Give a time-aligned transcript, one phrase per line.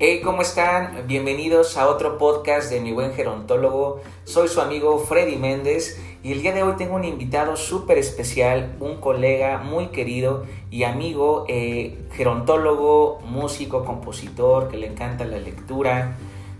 [0.00, 1.08] Hey, ¿cómo están?
[1.08, 4.00] Bienvenidos a otro podcast de mi buen gerontólogo.
[4.22, 8.76] Soy su amigo Freddy Méndez y el día de hoy tengo un invitado súper especial,
[8.78, 16.16] un colega muy querido y amigo, eh, gerontólogo, músico, compositor, que le encanta la lectura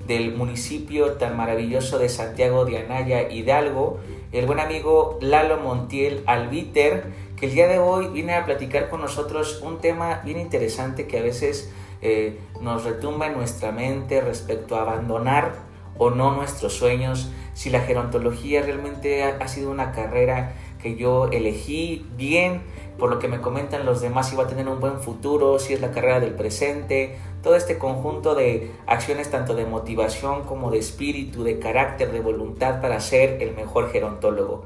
[0.08, 4.00] del municipio tan maravilloso de Santiago de Anaya, Hidalgo,
[4.32, 7.04] el buen amigo Lalo Montiel Albiter,
[7.36, 11.18] que el día de hoy viene a platicar con nosotros un tema bien interesante que
[11.18, 11.70] a veces
[12.00, 17.80] eh, nos retumba en nuestra mente respecto a abandonar o no nuestros sueños, si la
[17.80, 22.62] gerontología realmente ha, sido una carrera que yo elegí bien,
[22.98, 25.72] por lo que me comentan los demás, si va a tener un buen futuro, si
[25.72, 30.78] es la carrera del presente, todo este conjunto de acciones tanto de motivación como de
[30.78, 34.64] espíritu, de carácter, de voluntad para ser el mejor gerontólogo.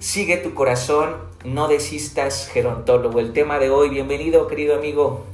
[0.00, 3.18] Sigue tu corazón, no desistas, gerontólogo.
[3.18, 5.24] El tema de hoy, bienvenido querido amigo.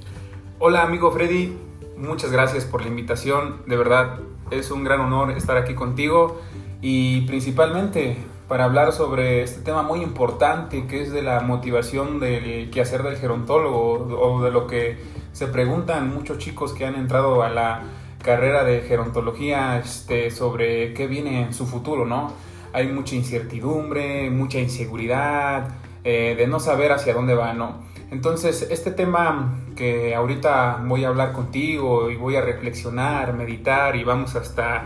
[0.66, 1.54] Hola amigo Freddy,
[1.98, 6.41] muchas gracias por la invitación, de verdad es un gran honor estar aquí contigo
[6.80, 8.16] y principalmente
[8.48, 13.19] para hablar sobre este tema muy importante que es de la motivación del quehacer del
[13.19, 14.97] gerontólogo o de lo que
[15.33, 17.83] se preguntan muchos chicos que han entrado a la
[18.22, 22.33] carrera de gerontología este, sobre qué viene en su futuro, ¿no?
[22.72, 25.74] Hay mucha incertidumbre, mucha inseguridad,
[26.05, 27.92] eh, de no saber hacia dónde va, ¿no?
[28.10, 34.05] Entonces, este tema que ahorita voy a hablar contigo y voy a reflexionar, meditar y
[34.05, 34.84] vamos hasta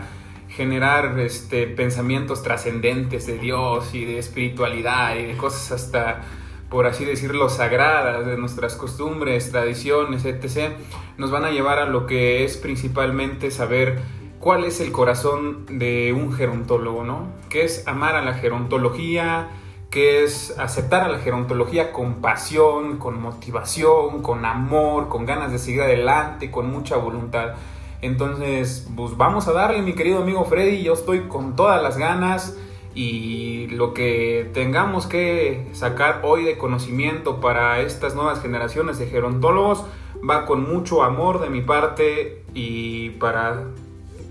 [0.49, 6.21] generar este, pensamientos trascendentes de Dios y de espiritualidad y de cosas hasta,
[6.69, 10.73] por así decirlo, sagradas de nuestras costumbres, tradiciones, etc.,
[11.17, 13.99] nos van a llevar a lo que es principalmente saber
[14.39, 17.27] cuál es el corazón de un gerontólogo, ¿no?
[17.49, 19.49] Que es amar a la gerontología,
[19.89, 25.57] que es aceptar a la gerontología con pasión, con motivación, con amor, con ganas de
[25.57, 27.55] seguir adelante, con mucha voluntad.
[28.01, 32.55] Entonces, pues vamos a darle, mi querido amigo Freddy, yo estoy con todas las ganas
[32.93, 39.85] y lo que tengamos que sacar hoy de conocimiento para estas nuevas generaciones de gerontólogos
[40.27, 43.63] va con mucho amor de mi parte y para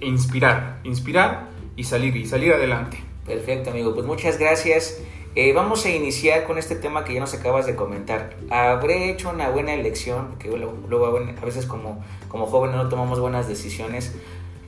[0.00, 3.02] inspirar, inspirar y salir y salir adelante.
[3.26, 3.94] Perfecto, amigo.
[3.94, 5.00] Pues muchas gracias.
[5.40, 8.36] Eh, vamos a iniciar con este tema que ya nos acabas de comentar.
[8.50, 10.30] ¿Habré hecho una buena elección?
[10.30, 14.16] Porque luego, a veces como, como jóvenes no tomamos buenas decisiones.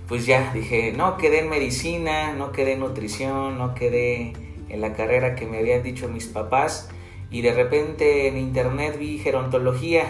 [0.06, 4.32] Pues ya dije, no quedé en medicina, no quedé en nutrición, no quedé
[4.68, 6.88] en la carrera que me habían dicho mis papás.
[7.32, 10.04] Y de repente en internet vi gerontología.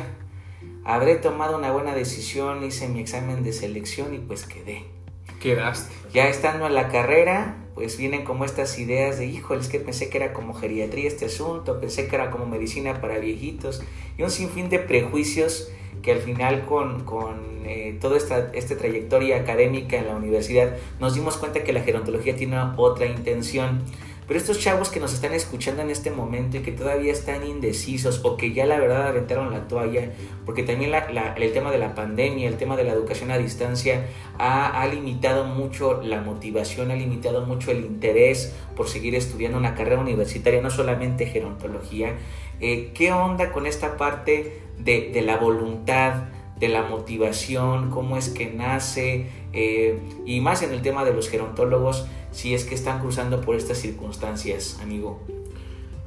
[0.84, 4.84] Habré tomado una buena decisión, hice mi examen de selección y pues quedé.
[5.40, 5.94] Quedaste.
[6.12, 10.10] Ya estando en la carrera, pues vienen como estas ideas de, híjole, es que pensé
[10.10, 13.82] que era como geriatría este asunto, pensé que era como medicina para viejitos,
[14.18, 19.38] y un sinfín de prejuicios que al final con, con eh, toda esta, esta trayectoria
[19.38, 23.80] académica en la universidad nos dimos cuenta que la gerontología tiene otra intención
[24.30, 28.20] pero estos chavos que nos están escuchando en este momento y que todavía están indecisos
[28.22, 30.12] o que ya la verdad aventaron la toalla,
[30.46, 34.06] porque también el tema de la pandemia, el tema de la educación a distancia
[34.38, 40.00] ha, limitado mucho la motivación, ha limitado mucho el interés por seguir estudiando una carrera
[40.00, 42.14] universitaria, no solamente gerontología.
[42.60, 46.28] Eh, ¿Qué onda con esta parte de, la voluntad?
[46.56, 51.30] de la motivación, cómo es que nace, eh, y más en el tema de los
[51.30, 55.20] gerontólogos, si es que están cruzando por estas circunstancias, amigo.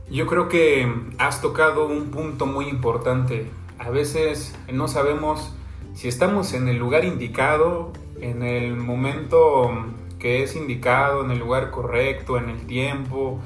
[0.09, 3.47] Yo creo que has tocado un punto muy importante.
[3.79, 5.53] A veces no sabemos
[5.94, 9.72] si estamos en el lugar indicado, en el momento
[10.19, 13.40] que es indicado, en el lugar correcto, en el tiempo.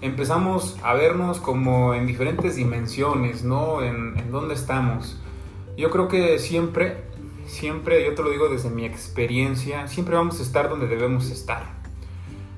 [0.00, 3.82] Empezamos a vernos como en diferentes dimensiones, ¿no?
[3.82, 5.20] En, dónde estamos.
[5.76, 7.04] Yo creo que siempre,
[7.46, 11.76] siempre, yo te lo digo desde mi experiencia, siempre vamos a estar donde debemos estar.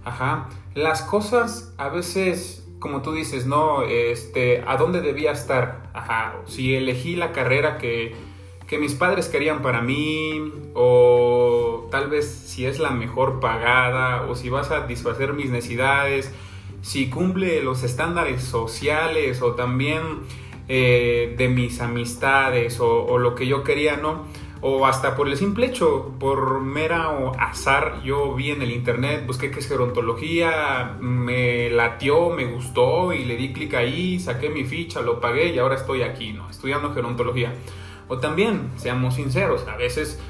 [0.09, 0.49] Ajá.
[0.75, 3.83] Las cosas a veces, como tú dices, ¿no?
[3.83, 5.91] Este, ¿a dónde debía estar?
[5.93, 6.37] Ajá.
[6.47, 8.15] Si elegí la carrera que,
[8.67, 14.35] que mis padres querían para mí, o tal vez si es la mejor pagada, o
[14.35, 16.33] si va a satisfacer mis necesidades,
[16.81, 20.23] si cumple los estándares sociales, o también
[20.71, 24.27] eh, de mis amistades o, lo que yo quería, ¿no?
[24.61, 29.25] O hasta por el simple hecho, por mera o azar, yo vi en el internet,
[29.27, 34.65] busqué qué es gerontología, me latió, me gustó y le di clic ahí, saqué mi
[34.65, 36.51] ficha, lo pagué y ahora estoy aquí, ¿no?
[36.51, 37.53] Estudiando gerontología.
[38.09, 40.21] O también, seamos sinceros, a veces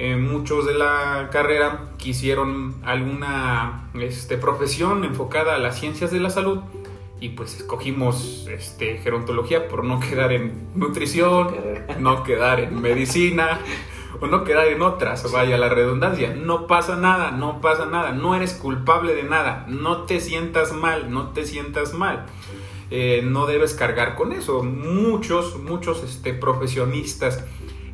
[0.00, 6.30] eh, muchos de la carrera quisieron alguna este, profesión enfocada a las ciencias de la
[6.30, 6.60] salud
[7.20, 11.54] y pues escogimos este, gerontología por no quedar en nutrición,
[11.98, 13.60] no quedar en medicina,
[14.20, 16.34] o no quedar en otras, vaya la redundancia.
[16.34, 21.10] No pasa nada, no pasa nada, no eres culpable de nada, no te sientas mal,
[21.10, 22.26] no te sientas mal.
[22.90, 24.62] Eh, no debes cargar con eso.
[24.62, 27.44] Muchos, muchos este, profesionistas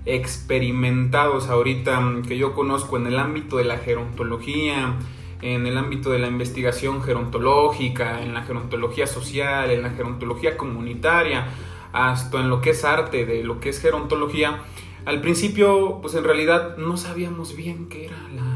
[0.06, 4.94] experimentados ahorita mm, que yo conozco en el ámbito de la gerontología,
[5.42, 11.46] en el ámbito de la investigación gerontológica, en la gerontología social, en la gerontología comunitaria,
[11.92, 14.60] hasta en lo que es arte, de lo que es gerontología,
[15.04, 18.50] al principio, pues en realidad no sabíamos bien qué era la,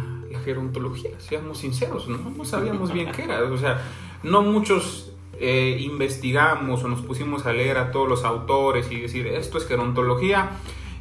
[0.45, 2.17] gerontología, seamos sinceros, ¿no?
[2.35, 3.83] No sabíamos bien qué era, o sea,
[4.23, 9.27] no muchos eh, investigamos o nos pusimos a leer a todos los autores y decir,
[9.27, 10.53] esto es gerontología,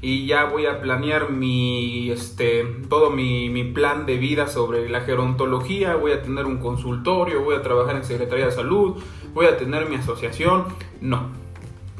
[0.01, 5.01] y ya voy a planear mi, este, todo mi, mi, plan de vida sobre la
[5.01, 9.01] gerontología, voy a tener un consultorio, voy a trabajar en Secretaría de Salud,
[9.33, 10.65] voy a tener mi asociación.
[11.01, 11.29] No,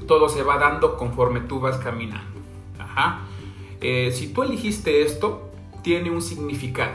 [0.08, 2.40] todo se va dando conforme tú vas caminando.
[2.80, 3.22] Ajá.
[3.82, 5.50] Eh, si tú elegiste esto,
[5.82, 6.94] tiene un significado,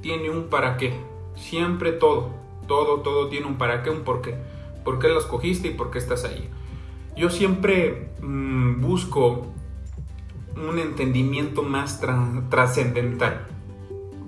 [0.00, 0.94] tiene un para qué.
[1.36, 2.30] Siempre todo,
[2.66, 4.34] todo, todo tiene un para qué, un por qué.
[4.84, 6.48] ¿Por qué lo escogiste y por qué estás ahí?
[7.16, 9.46] Yo siempre mm, busco
[10.56, 12.00] un entendimiento más
[12.50, 13.46] trascendental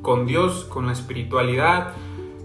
[0.02, 1.92] con Dios, con la espiritualidad,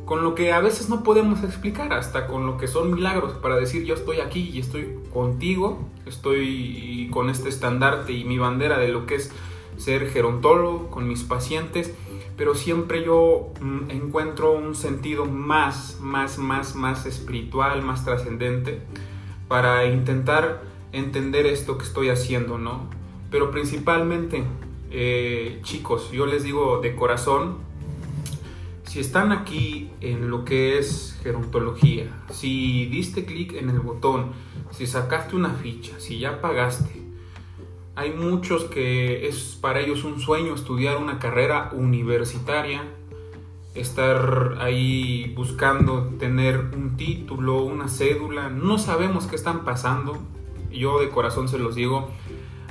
[0.05, 3.57] con lo que a veces no podemos explicar, hasta con lo que son milagros, para
[3.57, 8.87] decir yo estoy aquí y estoy contigo, estoy con este estandarte y mi bandera de
[8.87, 9.31] lo que es
[9.75, 11.93] ser gerontólogo con mis pacientes,
[12.37, 18.81] pero siempre yo mm, encuentro un sentido más, más, más, más espiritual, más trascendente,
[19.47, 22.89] para intentar entender esto que estoy haciendo, ¿no?
[23.29, 24.43] Pero principalmente,
[24.91, 27.57] eh, chicos, yo les digo de corazón,
[28.83, 34.31] si están aquí en lo que es gerontología, si diste clic en el botón,
[34.71, 37.07] si sacaste una ficha, si ya pagaste,
[37.95, 42.83] hay muchos que es para ellos un sueño estudiar una carrera universitaria,
[43.73, 50.17] estar ahí buscando tener un título, una cédula, no sabemos qué están pasando.
[50.71, 52.09] Yo de corazón se los digo,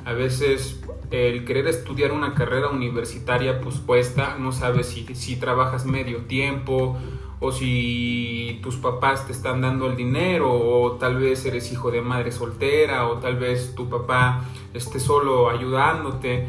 [0.07, 0.81] a veces
[1.11, 6.97] el querer estudiar una carrera universitaria pues cuesta, no sabes si, si trabajas medio tiempo
[7.41, 12.03] o si tus papás te están dando el dinero o tal vez eres hijo de
[12.03, 14.45] madre soltera o tal vez tu papá
[14.75, 16.47] esté solo ayudándote,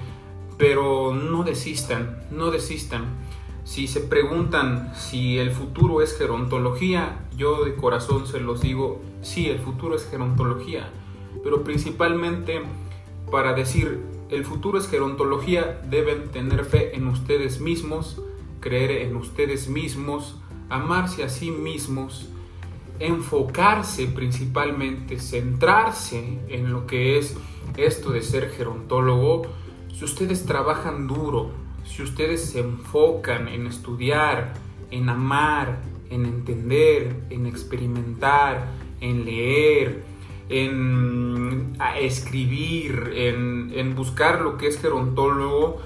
[0.60, 3.06] pero no desistan, no desistan.
[3.64, 9.50] Si se preguntan si el futuro es gerontología, yo de corazón se los digo, sí,
[9.50, 10.92] el futuro es gerontología,
[11.44, 12.62] pero principalmente
[13.32, 18.22] para decir el futuro es gerontología, deben tener fe en ustedes mismos,
[18.60, 20.40] creer en ustedes mismos,
[20.70, 22.30] amarse a sí mismos,
[23.00, 27.38] enfocarse principalmente, centrarse en lo que es
[27.78, 29.44] esto de ser gerontólogo.
[29.94, 31.52] Si ustedes trabajan duro,
[31.86, 34.54] si ustedes se enfocan en estudiar,
[34.92, 35.80] en amar,
[36.10, 38.68] en entender, en experimentar,
[39.02, 40.04] en leer,
[40.50, 45.82] en escribir, en, buscar lo que es gerontólogo,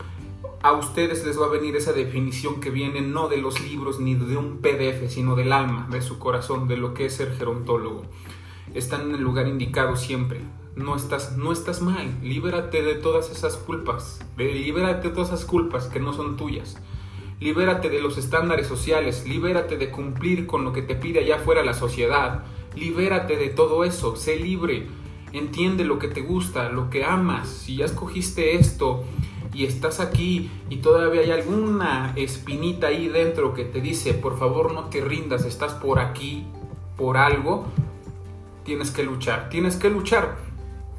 [0.61, 4.13] a ustedes les va a venir esa definición que viene no de los libros ni
[4.13, 8.03] de un PDF, sino del alma, de su corazón, de lo que es ser gerontólogo.
[8.73, 10.41] Están en el lugar indicado siempre.
[10.75, 12.15] No estás, no estás mal.
[12.21, 14.23] Libérate de todas esas culpas.
[14.37, 16.77] Libérate de todas esas culpas que no son tuyas.
[17.39, 19.27] Libérate de los estándares sociales.
[19.27, 23.83] Libérate de cumplir con lo que te pide allá afuera la sociedad Libérate de todo
[23.83, 24.87] eso, sé libre,
[25.33, 27.49] entiende lo que te gusta, lo que amas.
[27.49, 29.03] Si ya escogiste esto
[29.53, 34.73] y estás aquí y todavía hay alguna espinita ahí dentro que te dice, por favor
[34.73, 36.45] no te rindas, estás por aquí
[36.97, 37.65] por algo,
[38.63, 40.37] tienes que luchar, tienes que luchar.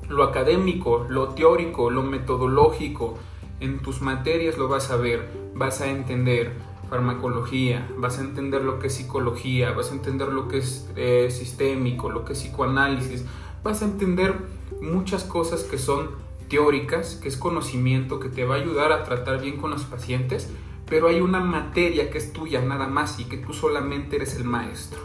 [0.09, 3.17] Lo académico, lo teórico, lo metodológico,
[3.61, 6.53] en tus materias lo vas a ver, vas a entender
[6.93, 11.29] farmacología, vas a entender lo que es psicología, vas a entender lo que es eh,
[11.31, 13.25] sistémico, lo que es psicoanálisis,
[13.65, 14.35] vas a entender
[14.83, 16.11] muchas cosas que son
[16.51, 20.51] teóricas, que es conocimiento que te va a ayudar a tratar bien con los pacientes,
[20.87, 24.45] pero hay una materia que es tuya nada más y que tú solamente eres el
[24.45, 25.01] maestro.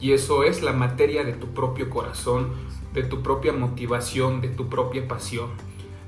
[0.00, 2.50] Y eso es la materia de tu propio corazón,
[2.94, 5.48] de tu propia motivación, de tu propia pasión.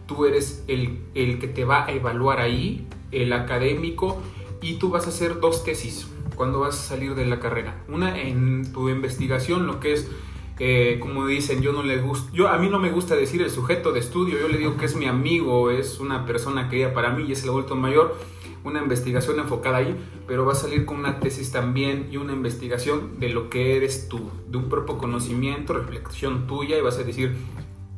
[0.07, 4.23] Tú eres el, el que te va a evaluar ahí, el académico,
[4.61, 7.85] y tú vas a hacer dos tesis cuando vas a salir de la carrera.
[7.89, 10.11] Una en tu investigación, lo que es,
[10.59, 13.51] eh, como dicen, yo no le gusta, yo a mí no me gusta decir el
[13.51, 17.11] sujeto de estudio, yo le digo que es mi amigo, es una persona querida para
[17.11, 18.17] mí y es el adulto mayor,
[18.63, 19.97] una investigación enfocada ahí,
[20.27, 24.09] pero va a salir con una tesis también y una investigación de lo que eres
[24.09, 27.37] tú, de un propio conocimiento, reflexión tuya y vas a decir,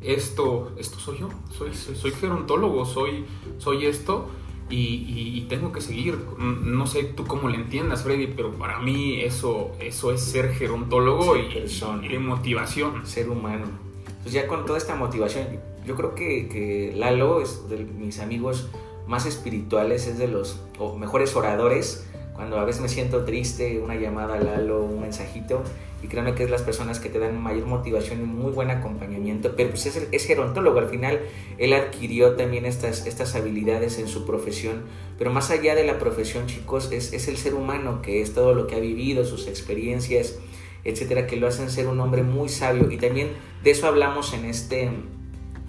[0.00, 3.24] esto, esto soy yo, soy, soy, soy gerontólogo, soy,
[3.58, 4.28] soy esto
[4.68, 6.18] y, tengo que seguir.
[6.38, 11.36] No sé tú cómo le entiendas, Freddy, pero para mí eso, eso es ser gerontólogo
[11.36, 13.06] y, y, motivación.
[13.06, 13.66] Ser humano.
[14.22, 15.46] Pues ya con toda esta motivación,
[15.86, 18.68] yo creo que, que Lalo es de mis amigos
[19.06, 20.60] más espirituales, es de los
[20.98, 22.05] mejores oradores.
[22.36, 25.62] Cuando a veces me siento triste, una llamada a Lalo, un mensajito,
[26.02, 29.54] y créanme que es las personas que te dan mayor motivación y muy buen acompañamiento,
[29.56, 31.20] pero pues es, es gerontólogo, al final
[31.56, 34.84] él adquirió también estas, habilidades en su profesión,
[35.18, 38.66] pero más allá de la profesión chicos, es, el ser humano que es todo lo
[38.66, 40.38] que ha vivido, sus experiencias,
[40.84, 43.30] etcétera, que lo hacen ser un hombre muy sabio y también
[43.64, 44.90] de eso hablamos en este,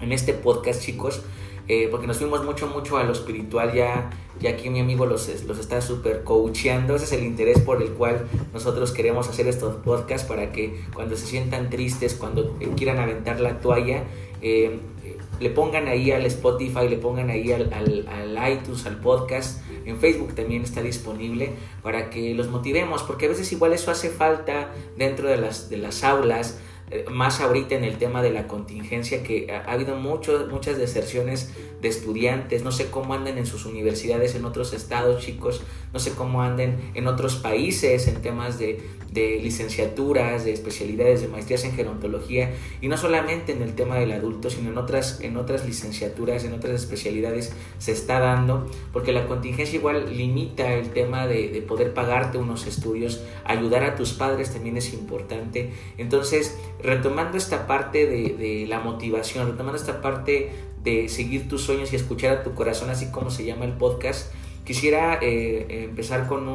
[0.00, 1.22] en este podcast chicos,
[1.68, 4.10] eh, porque nos fuimos mucho, mucho a lo espiritual, ya,
[4.40, 7.90] ya aquí mi amigo los, los está súper coacheando, ese es el interés por el
[7.90, 12.98] cual nosotros queremos hacer estos podcasts, para que cuando se sientan tristes, cuando eh, quieran
[12.98, 14.04] aventar la toalla,
[14.40, 14.78] eh,
[15.40, 19.98] le pongan ahí al Spotify, le pongan ahí al, al, al, iTunes, al podcast, en
[19.98, 21.50] Facebook también está disponible
[21.82, 25.76] para que los motivemos, porque a veces igual eso hace falta dentro de las, de
[25.76, 26.58] las aulas,
[27.10, 31.88] más ahorita en el tema de la contingencia, que ha, habido mucho, muchas deserciones de
[31.88, 36.42] estudiantes, no sé cómo anden en sus universidades en otros estados, chicos, no sé cómo
[36.42, 42.52] anden en otros países en temas de, de licenciaturas, de especialidades, de maestrías en gerontología,
[42.80, 46.52] y no solamente en el tema del adulto, sino en otras, en otras licenciaturas, en
[46.52, 51.94] otras especialidades se está dando, porque la contingencia igual limita el tema de, de poder
[51.94, 55.72] pagarte unos estudios, ayudar a tus padres también es importante.
[55.96, 60.50] Entonces, retomando esta parte de, la motivación, retomando esta parte
[60.82, 64.32] de seguir tus sueños y escuchar a tu corazón, así como se llama el podcast,
[64.68, 66.46] Quisiera eh, empezar con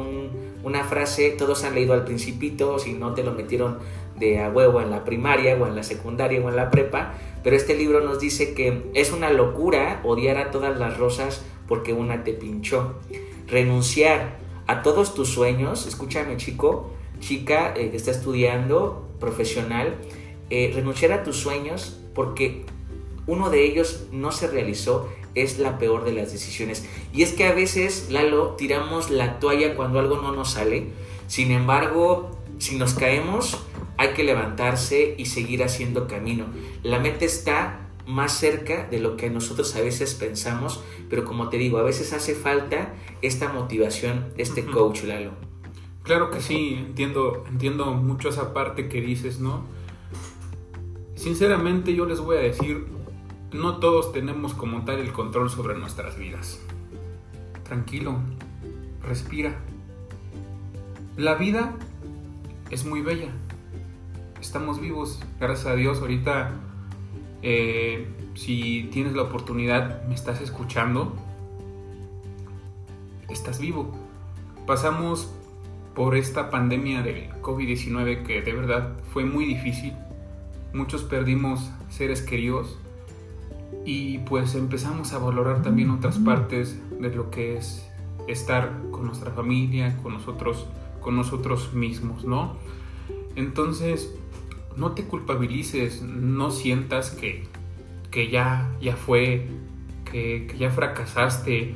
[0.62, 3.78] una frase, todos han leído al principito, si no te lo metieron
[4.16, 7.56] de a huevo en la primaria o en la secundaria o en la prepa, pero
[7.56, 12.22] este libro nos dice que es una locura odiar a todas las rosas porque una
[12.22, 13.00] te pinchó.
[13.48, 14.38] Renunciar
[14.68, 16.92] a todos tus sueños, escúchame chico,
[17.24, 19.96] chica eh, que está estudiando, profesional,
[20.50, 22.64] eh, renunciar a tus sueños porque
[23.26, 26.86] uno de ellos no se realizó es la peor de las decisiones.
[27.12, 30.88] Y es que a veces, Lalo, tiramos la toalla cuando algo no nos sale.
[31.26, 33.58] Sin embargo, si nos caemos,
[33.96, 36.46] hay que levantarse y seguir haciendo camino.
[36.82, 41.56] La meta está más cerca de lo que nosotros a veces pensamos, pero como te
[41.56, 45.53] digo, a veces hace falta esta motivación, este coach, Lalo.
[46.04, 49.62] Claro que sí, entiendo, entiendo mucho esa parte que dices, ¿no?
[51.14, 52.86] Sinceramente yo les voy a decir,
[53.52, 56.60] no todos tenemos como tal el control sobre nuestras vidas.
[57.62, 58.18] Tranquilo,
[59.02, 59.56] respira.
[61.16, 61.74] La vida
[62.68, 63.30] es muy bella.
[64.42, 66.00] Estamos vivos, gracias a Dios.
[66.00, 66.52] Ahorita,
[67.40, 71.16] eh, si tienes la oportunidad, me estás escuchando,
[73.30, 73.90] estás vivo.
[74.66, 75.30] Pasamos
[75.94, 79.92] por esta pandemia de COVID-19 que de verdad fue muy difícil.
[80.72, 82.78] Muchos perdimos seres queridos
[83.84, 87.88] y pues empezamos a valorar también otras partes de lo que es
[88.26, 90.66] estar con nuestra familia, con nosotros,
[91.00, 92.56] con nosotros mismos, ¿no?
[93.36, 94.14] Entonces,
[94.76, 97.44] no te culpabilices, no sientas que,
[98.10, 99.46] que ya, ya fue,
[100.10, 101.74] que, que, ya fracasaste,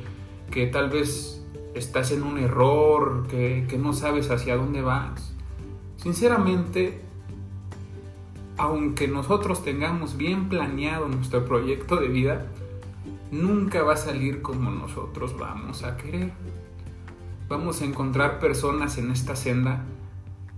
[0.51, 1.38] que tal vez
[1.79, 5.33] estás en un error, que, que no sabes hacia dónde vas.
[5.97, 7.01] Sinceramente,
[8.57, 12.45] aunque nosotros tengamos bien planeado nuestro proyecto de vida,
[13.31, 16.31] nunca va a salir como nosotros vamos a querer.
[17.47, 19.85] Vamos a encontrar personas en esta senda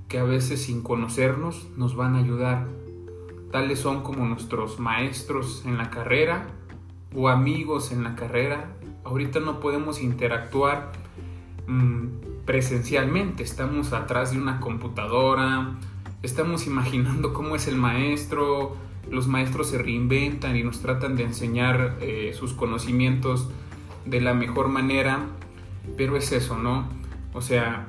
[0.07, 2.67] que a veces sin conocernos nos van a ayudar.
[3.51, 6.47] Tales son como nuestros maestros en la carrera
[7.15, 8.75] o amigos en la carrera.
[9.03, 10.91] Ahorita no podemos interactuar
[11.67, 15.75] mm, presencialmente, estamos atrás de una computadora,
[16.23, 18.75] estamos imaginando cómo es el maestro,
[19.09, 23.49] los maestros se reinventan y nos tratan de enseñar eh, sus conocimientos
[24.05, 25.25] de la mejor manera,
[25.97, 26.87] pero es eso, ¿no?
[27.33, 27.87] O sea,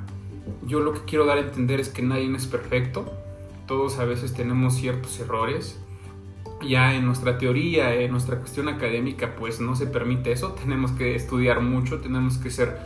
[0.67, 3.13] yo lo que quiero dar a entender es que nadie es perfecto,
[3.67, 5.79] todos a veces tenemos ciertos errores,
[6.67, 11.15] ya en nuestra teoría, en nuestra cuestión académica, pues no se permite eso, tenemos que
[11.15, 12.79] estudiar mucho, tenemos que ser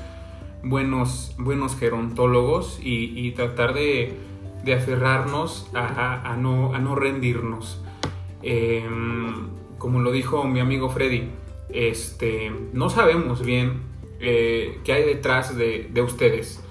[0.63, 4.15] buenos, buenos gerontólogos y tratar de
[4.67, 7.81] de aferrarnos a, no, a no, rendirnos.
[8.43, 9.49] Em,
[9.79, 11.31] como lo dijo mi amigo Freddy,
[11.71, 13.83] este, no sabemos bien
[14.21, 16.63] eh, qué hay detrás de, ustedes,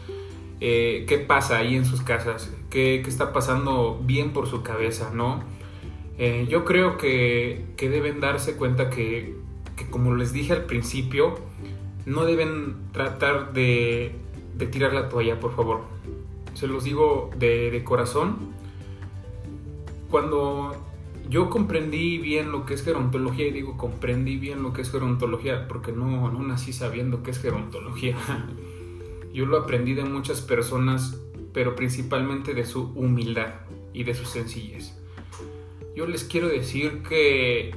[0.60, 5.42] eh, qué pasa ahí en sus casas, qué, está pasando bien por su cabeza, ¿no?
[6.18, 9.36] Eh, yo creo que, deben darse cuenta que,
[9.77, 11.36] que, como les dije al principio,
[12.06, 14.16] no deben tratar de,
[14.72, 15.82] tirar la toalla, por favor.
[16.54, 18.54] Se los digo de, de corazón.
[20.10, 20.76] Cuando
[21.30, 25.68] yo comprendí bien lo que es gerontología, y digo comprendí bien lo que es gerontología,
[25.68, 28.16] porque no, no nací sabiendo qué es gerontología.
[29.34, 31.20] Yo lo aprendí de muchas personas,
[31.54, 33.56] pero principalmente de su humildad
[33.92, 34.94] y de su sencillez.
[35.94, 37.76] Yo les quiero decir que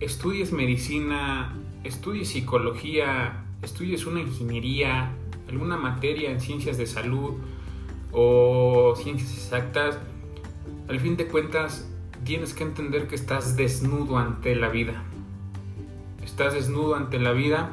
[0.00, 5.10] estudies medicina, estudies psicología, estudies una ingeniería,
[5.48, 7.34] alguna materia en ciencias de salud
[8.12, 9.98] o ciencias exactas,
[10.88, 11.88] al fin de cuentas
[12.24, 15.02] tienes que entender que estás desnudo ante la vida.
[16.22, 17.70] Estás desnudo ante la vida.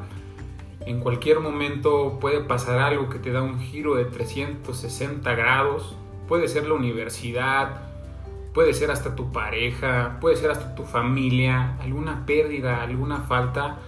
[0.86, 5.96] En cualquier momento puede pasar algo que te da un giro de 360 grados.
[6.28, 7.82] Puede ser la universidad,
[8.54, 13.78] puede ser hasta tu pareja, puede ser hasta tu familia, alguna pérdida, alguna falta.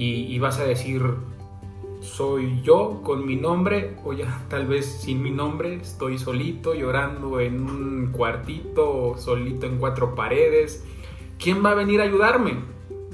[0.00, 1.02] Y, vas a decir,
[2.00, 7.40] soy yo con mi nombre o ya tal vez sin mi nombre, estoy solito llorando
[7.40, 10.84] en un cuartito, solito en cuatro paredes.
[11.38, 12.58] ¿Quién va a venir a ayudarme?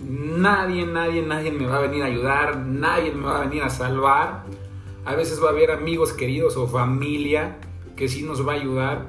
[0.07, 3.71] Nadie, nadie, nadie me va a venir a ayudar, nadie me va a venir a
[3.71, 4.45] salvar.
[5.07, 7.59] A veces va a haber amigos queridos o familia
[7.97, 9.07] que sí nos va a ayudar,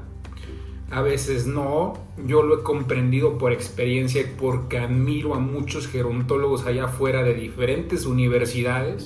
[0.92, 2.05] a veces no.
[2.24, 7.34] Yo lo he comprendido por experiencia y porque admiro a muchos gerontólogos allá afuera de
[7.34, 9.06] diferentes universidades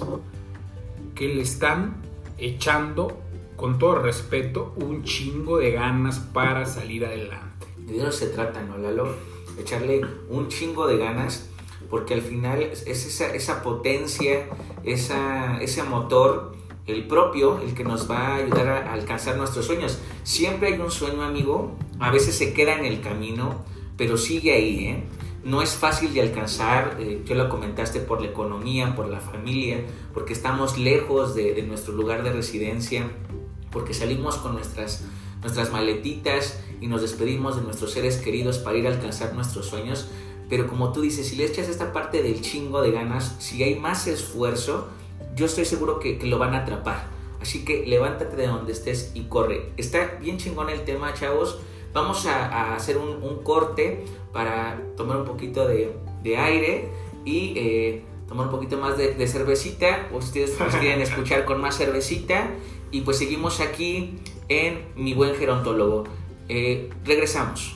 [1.16, 1.96] que le están
[2.38, 3.20] echando,
[3.56, 7.68] con todo respeto, un chingo de ganas para salir adelante.
[7.78, 9.16] De eso se trata, ¿no, Lalo?
[9.60, 11.50] Echarle un chingo de ganas,
[11.90, 14.48] porque al final es esa, esa potencia,
[14.84, 16.54] esa, ese motor,
[16.86, 20.00] el propio, el que nos va a ayudar a alcanzar nuestros sueños.
[20.24, 23.64] Siempre hay un sueño, amigo, a veces se queda en el camino,
[23.98, 25.04] pero sigue ahí, ¿eh?
[25.44, 29.84] no es fácil de alcanzar, eh, yo lo comentaste, por la economía, por la familia,
[30.14, 33.10] porque estamos lejos de, nuestro lugar de residencia,
[33.72, 35.06] porque salimos con nuestras,
[35.42, 40.08] nuestras maletitas y nos despedimos de nuestros seres queridos para ir a alcanzar nuestros sueños.
[40.50, 43.76] Pero como tú dices, si le echas esta parte del chingo de ganas, si hay
[43.76, 44.88] más esfuerzo,
[45.36, 47.08] yo estoy seguro que, que lo van a atrapar.
[47.40, 49.72] Así que levántate de donde estés y corre.
[49.78, 51.60] Está bien chingón el tema, chavos.
[51.94, 56.90] Vamos a, hacer un, corte para tomar un poquito de, aire
[57.26, 60.08] y eh, tomar un poquito más de, cervecita.
[60.12, 62.52] Ustedes nos quieren escuchar con más cervecita.
[62.92, 66.06] Y pues seguimos aquí en Mi Buen Gerontólogo.
[66.48, 67.76] Eh, regresamos.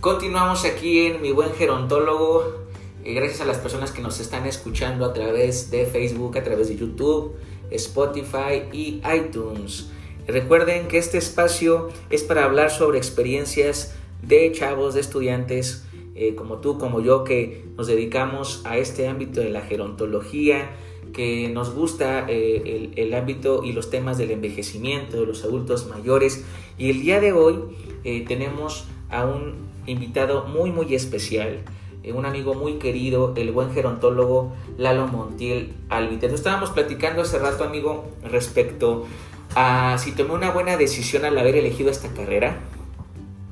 [0.00, 2.62] Continuamos aquí en Mi Buen Gerontólogo.
[3.04, 6.68] Eh, gracias a las personas que nos están escuchando a través de Facebook, a través
[6.68, 7.36] de YouTube,
[7.70, 9.90] Spotify y iTunes.
[10.26, 16.58] Recuerden que este espacio es para hablar sobre experiencias de chavos, de estudiantes eh, como
[16.58, 20.70] tú, como yo, que nos dedicamos a este ámbito de la gerontología,
[21.12, 26.44] que nos gusta eh, el, ámbito y los temas del envejecimiento, de los adultos mayores.
[26.76, 27.56] Y el día de hoy
[28.04, 29.54] eh, tenemos a un
[29.86, 31.60] invitado muy, muy especial,
[32.14, 36.26] un amigo muy querido, el buen gerontólogo Lalo Montiel Alvite.
[36.26, 39.06] estábamos platicando hace rato, amigo, respecto
[39.98, 42.60] si tomé una buena decisión al haber elegido esta carrera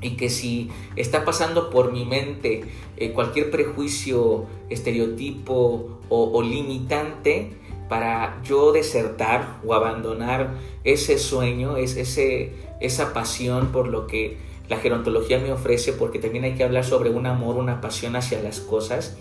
[0.00, 2.64] y que si está pasando por mi mente
[2.96, 7.52] eh, cualquier prejuicio, estereotipo o, limitante
[7.88, 14.76] para yo desertar o abandonar ese sueño, es, ese, esa pasión por lo que la
[14.78, 18.60] gerontología me ofrece, porque también hay que hablar sobre un amor, una pasión hacia las
[18.60, 19.16] cosas.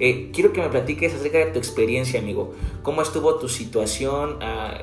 [0.00, 2.54] Eh, quiero que me platiques acerca de tu experiencia, amigo.
[2.82, 4.38] ¿Cómo estuvo tu situación?
[4.40, 4.80] Ah,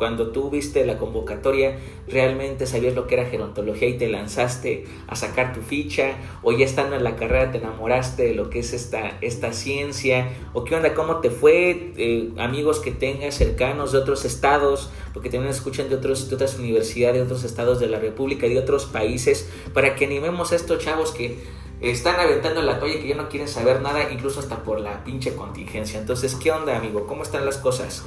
[0.00, 1.76] cuando tú viste la convocatoria,
[2.08, 6.64] realmente sabías lo que era gerontología y te lanzaste a sacar tu ficha, o ya
[6.64, 10.74] estando en la carrera te enamoraste de lo que es esta, esta ciencia, o qué
[10.74, 15.90] onda, cómo te fue, eh, amigos que tengas cercanos de otros estados, porque también escuchan
[15.90, 20.06] de, de otras universidades, de otros estados de la República de otros países, para que
[20.06, 21.36] animemos a estos chavos que
[21.82, 25.34] están aventando la toalla que ya no quieren saber nada, incluso hasta por la pinche
[25.34, 26.00] contingencia.
[26.00, 27.06] Entonces, ¿qué onda, amigo?
[27.06, 28.02] ¿Cómo están las cosas?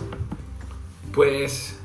[1.14, 1.78] Pues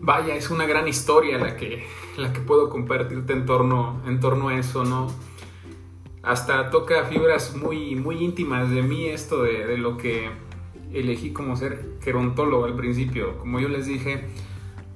[0.00, 1.84] vaya, es una gran historia la que,
[2.16, 5.08] la que puedo compartirte en torno, en torno a eso, ¿no?
[6.22, 10.30] Hasta toca fibras muy, muy íntimas de mí esto de, lo que
[10.92, 13.38] elegí como ser gerontólogo al principio.
[13.38, 14.24] Como yo les dije,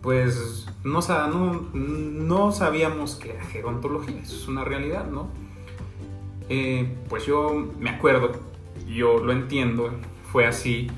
[0.02, 5.30] pues no, no, no sabíamos que era gerontología, es una realidad, ¿no?
[6.50, 8.32] Eh, pues yo me acuerdo,
[8.86, 9.90] yo lo entiendo,
[10.30, 10.88] fue así,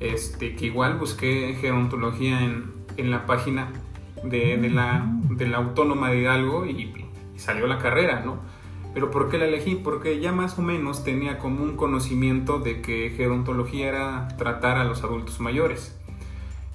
[0.00, 3.68] este, que igual busqué gerontología en, en la página
[4.22, 6.92] de, la, de la Autónoma de Hidalgo y,
[7.36, 8.38] salió la carrera, ¿no?
[8.94, 9.74] Pero ¿por qué la elegí?
[9.74, 14.84] Porque ya más o menos tenía como un conocimiento de que gerontología era tratar a
[14.84, 15.98] los adultos mayores.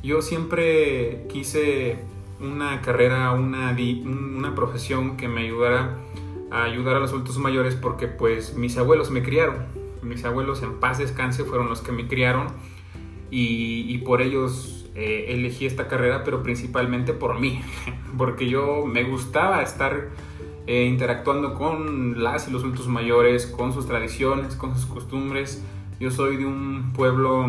[0.03, 1.97] Yo siempre quise
[2.41, 5.97] una carrera, una, una profesión que me ayudara
[6.51, 9.65] a ayudar a los adultos mayores porque pues mis abuelos me criaron.
[10.01, 12.47] Mis abuelos en paz descanse fueron los que me criaron
[13.31, 17.61] y, por ellos eh, elegí esta carrera, pero principalmente por mí,
[18.17, 20.09] porque yo me gustaba estar
[20.67, 25.63] eh, interactuando con las y los adultos mayores, con sus tradiciones, con sus costumbres.
[26.01, 27.45] Yo soy de un pueblo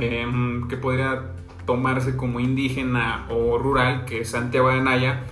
[0.00, 1.34] em, que podría
[1.66, 5.24] tomarse como indígena o rural, que es Santiago de Anaya,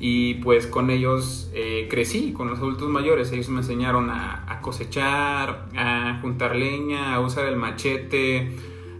[0.00, 3.30] y pues con ellos eh, crecí, con los adultos mayores.
[3.32, 8.50] Ellos me enseñaron a, a, cosechar, a juntar leña, a usar el machete,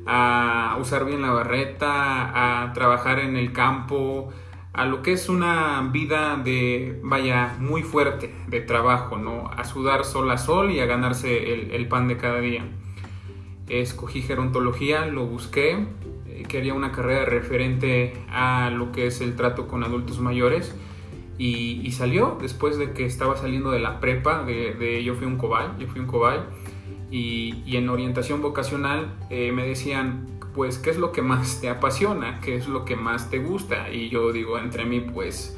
[0.07, 4.31] a usar bien la barreta, a trabajar en el campo,
[4.73, 9.49] a lo que es una vida de, vaya, muy fuerte de trabajo, ¿no?
[9.49, 12.65] A sudar sol a sol y a ganarse el, pan de cada día.
[13.69, 15.87] Escogí gerontología, lo busqué,
[16.27, 20.75] eh, quería una carrera referente a lo que es el trato con adultos mayores
[21.39, 25.77] y, salió después de que estaba saliendo de la prepa, de, yo fui un cobal,
[25.79, 26.47] yo fui un cobal
[27.13, 32.41] y, en orientación vocacional eh, me decían, pues, ¿qué es lo que más te apasiona?
[32.41, 33.91] ¿Qué es lo que más te gusta?
[33.91, 35.57] Y yo digo, entre mí, pues,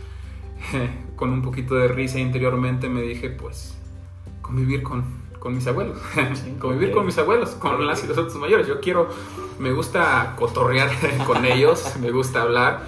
[1.16, 3.78] con un poquito de risa interiormente me dije, pues,
[4.42, 5.04] convivir con,
[5.38, 5.96] con mis abuelos,
[6.58, 8.66] convivir con mis abuelos, con las y los otros mayores.
[8.66, 9.08] Yo quiero,
[9.60, 10.90] me gusta cotorrear
[11.26, 12.82] con ellos, me gusta hablar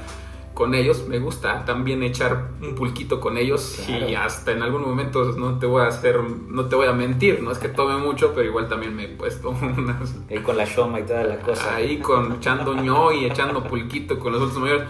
[0.57, 5.37] con ellos, me gusta también echar un pulquito con ellos y hasta en algunos momentos
[5.37, 8.33] no te voy a hacer, no te voy a mentir, no es que tome mucho,
[8.35, 10.17] pero igual también me he puesto unas...
[10.31, 11.77] Ahí con la shoma y toda la cosa.
[11.77, 14.89] Ahí con echando ño y echando pulquito con los otros mayores.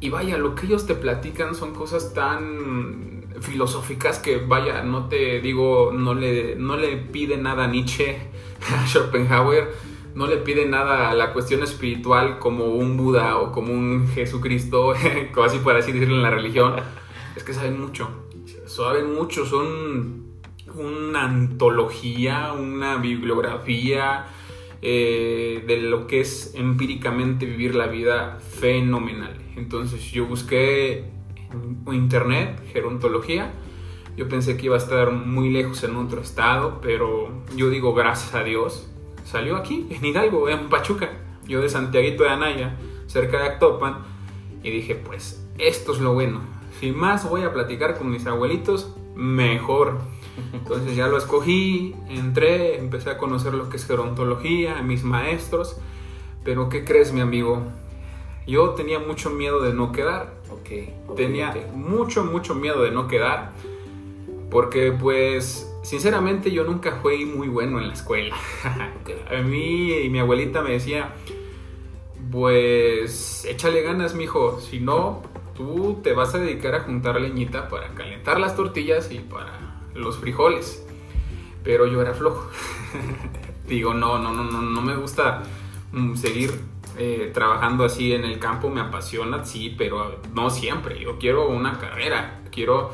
[0.00, 5.42] Y vaya, lo que ellos te platican son cosas tan filosóficas que vaya, no te
[5.42, 8.16] digo, no le, no le pide nada a Nietzsche,
[8.74, 9.74] a Schopenhauer,
[10.16, 14.94] no le pide nada a la cuestión espiritual como un Buda o como un Jesucristo,
[15.44, 16.74] así por así decirlo en la religión,
[17.36, 18.08] es que saben mucho,
[18.64, 20.24] saben mucho, son
[20.74, 24.24] una antología, una bibliografía
[24.80, 29.36] eh, de lo que es empíricamente vivir la vida fenomenal.
[29.56, 31.10] Entonces yo busqué
[31.52, 33.52] en internet gerontología.
[34.16, 38.34] Yo pensé que iba a estar muy lejos en otro estado, pero yo digo gracias
[38.34, 38.90] a Dios
[39.26, 41.10] salió aquí, en Hidalgo, en Pachuca.
[41.46, 43.98] Yo de Santiaguito de Anaya, cerca de Actopan,
[44.62, 46.40] y dije, pues esto es lo bueno.
[46.80, 49.98] Si más voy a platicar con mis abuelitos, mejor.
[50.52, 55.76] Entonces ya lo escogí, entré, empecé a conocer lo que es gerontología, mis maestros.
[56.44, 57.62] Pero ¿qué crees, mi amigo?
[58.46, 60.34] Yo tenía mucho miedo de no quedar.
[60.60, 63.52] Okay, tenía mucho, mucho miedo de no quedar.
[64.50, 68.34] Porque pues Sinceramente yo nunca fui muy bueno en la escuela.
[69.30, 71.14] a mí y mi abuelita me decía,
[72.32, 75.22] pues échale ganas, mijo, si no,
[75.54, 79.60] tú te vas a dedicar a juntar leñita para calentar las tortillas y para
[79.94, 80.84] los frijoles.
[81.62, 82.50] Pero yo era flojo.
[83.68, 85.44] Digo, no, no, no, no, no me gusta
[85.92, 86.50] mm, seguir
[86.98, 90.98] eh, trabajando así en el campo, me apasiona, sí, pero no siempre.
[90.98, 92.90] Yo quiero una carrera, quiero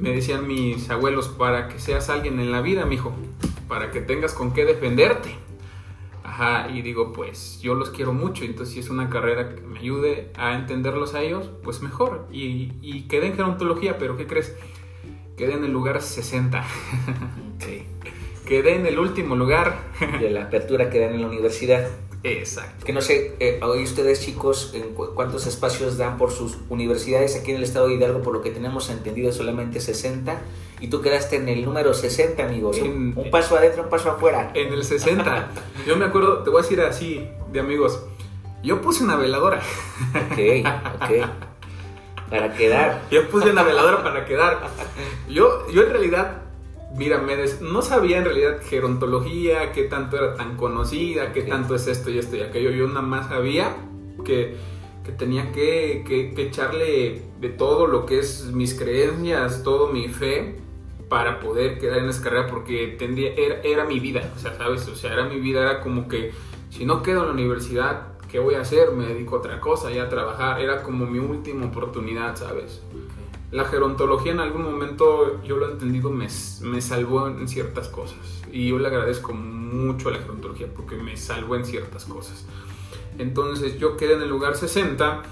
[0.00, 3.12] me decían mis abuelos, para que seas alguien en la vida, mijo,
[3.68, 5.34] para que tengas con qué defenderte.
[6.22, 9.78] Ajá, y digo, pues yo los quiero mucho, entonces si es una carrera que me
[9.78, 12.28] ayude a entenderlos a ellos, pues mejor.
[12.30, 14.54] Y, y quedé en gerontología, pero ¿qué crees?
[15.36, 16.64] Quedé en el lugar 60.
[17.58, 17.84] Sí.
[18.48, 19.76] Quedé en el último lugar.
[20.20, 21.86] De la apertura que dan en la universidad.
[22.24, 22.84] Exacto.
[22.84, 27.52] Que no sé, eh, hoy ustedes chicos, ¿en cuántos espacios dan por sus universidades aquí
[27.52, 28.22] en el estado de Hidalgo?
[28.22, 30.40] Por lo que tenemos entendido, solamente 60.
[30.80, 32.78] Y tú quedaste en el número 60, amigos.
[32.80, 34.50] un, paso adentro, un paso afuera.
[34.54, 35.48] En el 60.
[35.86, 38.00] Yo me acuerdo, te voy a decir así, de amigos.
[38.62, 39.60] Yo puse una veladora.
[40.14, 40.66] Ok,
[41.02, 41.28] ok.
[42.30, 43.02] Para quedar.
[43.10, 44.68] Yo puse una veladora para quedar.
[45.28, 46.47] Yo, yo en realidad
[46.96, 47.22] Mira,
[47.60, 52.18] no sabía en realidad gerontología, qué tanto era tan conocida, qué tanto es esto y
[52.18, 52.70] esto y aquello.
[52.70, 53.76] Yo nada más sabía
[54.24, 54.56] que,
[55.18, 60.56] tenía que, echarle de todo lo que es mis creencias, todo mi fe
[61.08, 64.86] para poder quedar en esa carrera porque tendría, era, mi vida, o sea, ¿sabes?
[64.88, 66.32] O sea, era mi vida, era como que
[66.70, 68.92] si no quedo en la universidad, ¿qué voy a hacer?
[68.92, 72.82] Me dedico a otra cosa, ya a trabajar, era como mi última oportunidad, ¿sabes?
[73.50, 76.28] La gerontología en algún momento, yo lo he entendido, me,
[76.62, 78.42] me, salvó en ciertas cosas.
[78.52, 82.46] Y yo le agradezco mucho a la gerontología porque me salvó en ciertas cosas.
[83.18, 85.22] Entonces yo quedé en el lugar 60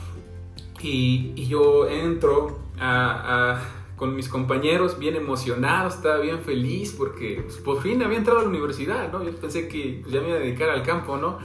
[0.82, 3.60] y, y yo entro a,
[3.96, 8.42] con mis compañeros, bien emocionado, estaba bien feliz porque pues, por fin había entrado a
[8.42, 9.22] la universidad, ¿no?
[9.24, 11.38] Yo pensé que ya me iba a dedicar al campo, ¿no?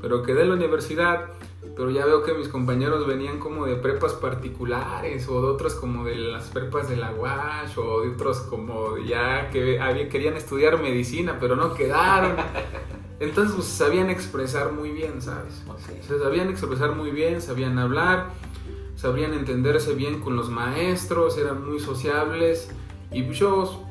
[0.00, 1.26] Pero quedé en la universidad,
[1.76, 6.04] pero ya veo que mis compañeros venían como de prepas particulares o de otros como
[6.04, 10.80] de las prepas de la UASH o de otros como ya que había, querían estudiar
[10.80, 12.36] medicina, pero no quedaron.
[13.20, 15.62] Entonces pues, sabían expresar muy bien, ¿sabes?
[16.06, 18.30] Sabían expresar muy bien, sabían hablar
[18.96, 22.70] sabrían entenderse bien con los maestros, eran muy sociables
[23.12, 23.84] y yo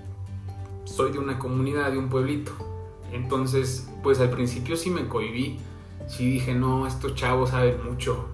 [0.86, 2.52] soy de una comunidad, de un pueblito.
[3.12, 5.60] Entonces, pues al principio sí me cohibí,
[6.16, 8.28] sí dije, no, estos chavos saben mucho,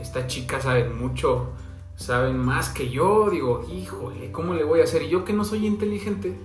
[0.00, 1.48] esta chica saben mucho,
[1.96, 5.08] saben más que yo, digo, híjole, ¿cómo le voy a hacer?
[5.08, 6.36] yo que no soy inteligente,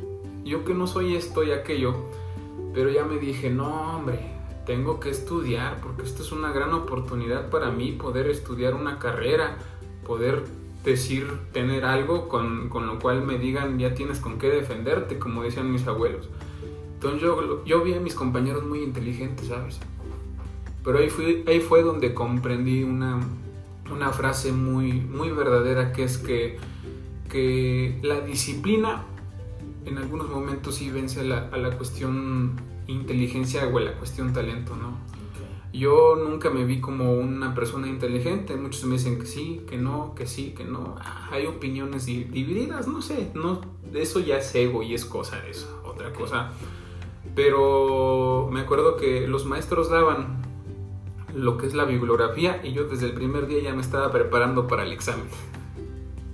[0.43, 1.93] yo que no soy esto y aquello,
[2.73, 4.19] pero ya me dije, no, hombre,
[4.65, 9.57] tengo que estudiar porque esto es una gran oportunidad para mí poder estudiar una carrera,
[10.07, 10.43] poder
[10.83, 15.43] decir, tener algo con, con, lo cual me digan ya tienes con qué defenderte, como
[15.43, 16.29] decían mis abuelos.
[16.95, 19.79] Entonces yo, yo vi a mis compañeros muy inteligentes, ¿sabes?
[20.87, 23.19] Pero ahí, fui, ahí fue donde comprendí una,
[23.91, 26.59] una frase muy, muy verdadera que es que,
[27.29, 29.03] que la disciplina
[29.83, 32.53] en algunos momentos sí vence a la, a la cuestión
[32.87, 34.97] inteligencia o la cuestión talento, ¿no?
[35.73, 40.15] Yo nunca me vi como una persona inteligente, muchos me dicen que sí, que no,
[40.15, 40.95] que sí, que no.
[41.01, 43.59] Ah, hay opiniones divididas, no sé, no,
[43.93, 46.53] eso ya es ego y es cosa de eso, otra cosa.
[47.35, 50.46] Pero me acuerdo que los maestros daban
[51.33, 54.67] lo que es la bibliografía y yo desde el primer día ya me estaba preparando
[54.67, 55.27] para el examen.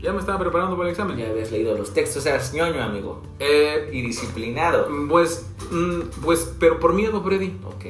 [0.03, 1.17] Ya me estaba preparando para el examen.
[1.17, 3.21] Ya habías leído los textos, eras ñoño, amigo.
[3.39, 4.89] Eh, y disciplinado.
[5.07, 7.57] Pues, mm, pues, pero por miedo, Freddy.
[7.63, 7.85] Ok.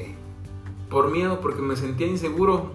[0.91, 2.73] Por miedo, porque me sentía inseguro.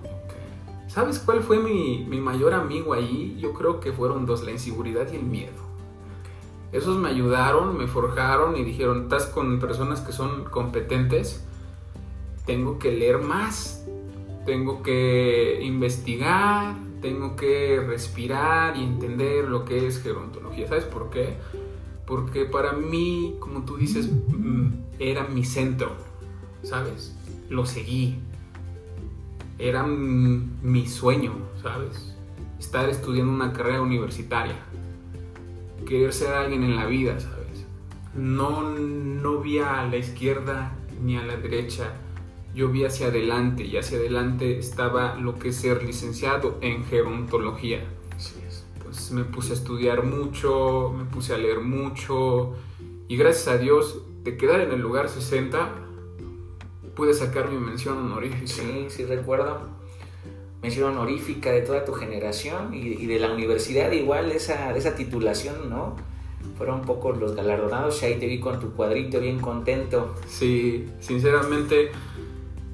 [0.88, 3.36] ¿Sabes cuál fue mi, mi, mayor amigo ahí?
[3.38, 5.52] Yo creo que fueron dos, la inseguridad y el miedo.
[6.72, 11.44] Esos me ayudaron, me forjaron y dijeron, estás con personas que son competentes,
[12.44, 13.86] tengo que leer más,
[14.48, 20.66] tengo que investigar, tengo que respirar y entender lo que es gerontología.
[20.66, 21.36] ¿Sabes por qué?
[22.06, 25.92] Porque para mí, como tú dices, mm, era mi centro,
[26.62, 27.14] ¿sabes?
[27.50, 28.20] Lo seguí.
[29.58, 32.16] Era mi sueño, ¿sabes?
[32.58, 34.56] Estar estudiando una carrera universitaria.
[35.86, 37.66] Querer ser alguien en la vida, ¿sabes?
[38.14, 40.72] No, no vi a la izquierda
[41.04, 41.92] ni a la derecha
[42.58, 47.84] yo vi hacia adelante y hacia adelante estaba lo que es ser licenciado en gerontología.
[48.82, 52.54] Pues me puse a estudiar mucho, me puse a leer mucho
[53.06, 55.70] y gracias a Dios de quedar en el lugar 60
[56.96, 58.48] pude sacar mi mención honorífica.
[58.48, 59.60] Sí, sí recuerdo.
[60.60, 65.94] Mención honorífica de toda tu generación y, de la universidad igual esa, esa titulación, ¿no?
[66.56, 70.16] fueron un poco los galardonados y ahí te vi con tu cuadrito bien contento.
[70.26, 71.92] Sí, sinceramente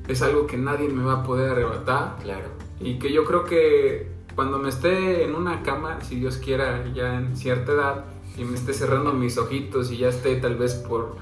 [0.09, 2.17] es algo que nadie me va a poder arrebatar.
[2.23, 2.49] Claro.
[2.81, 7.15] Y que yo creo que cuando me esté en una cama, si Dios quiera, ya
[7.15, 8.05] en cierta edad,
[8.37, 11.17] y me esté cerrando mis ojitos y ya esté tal vez por,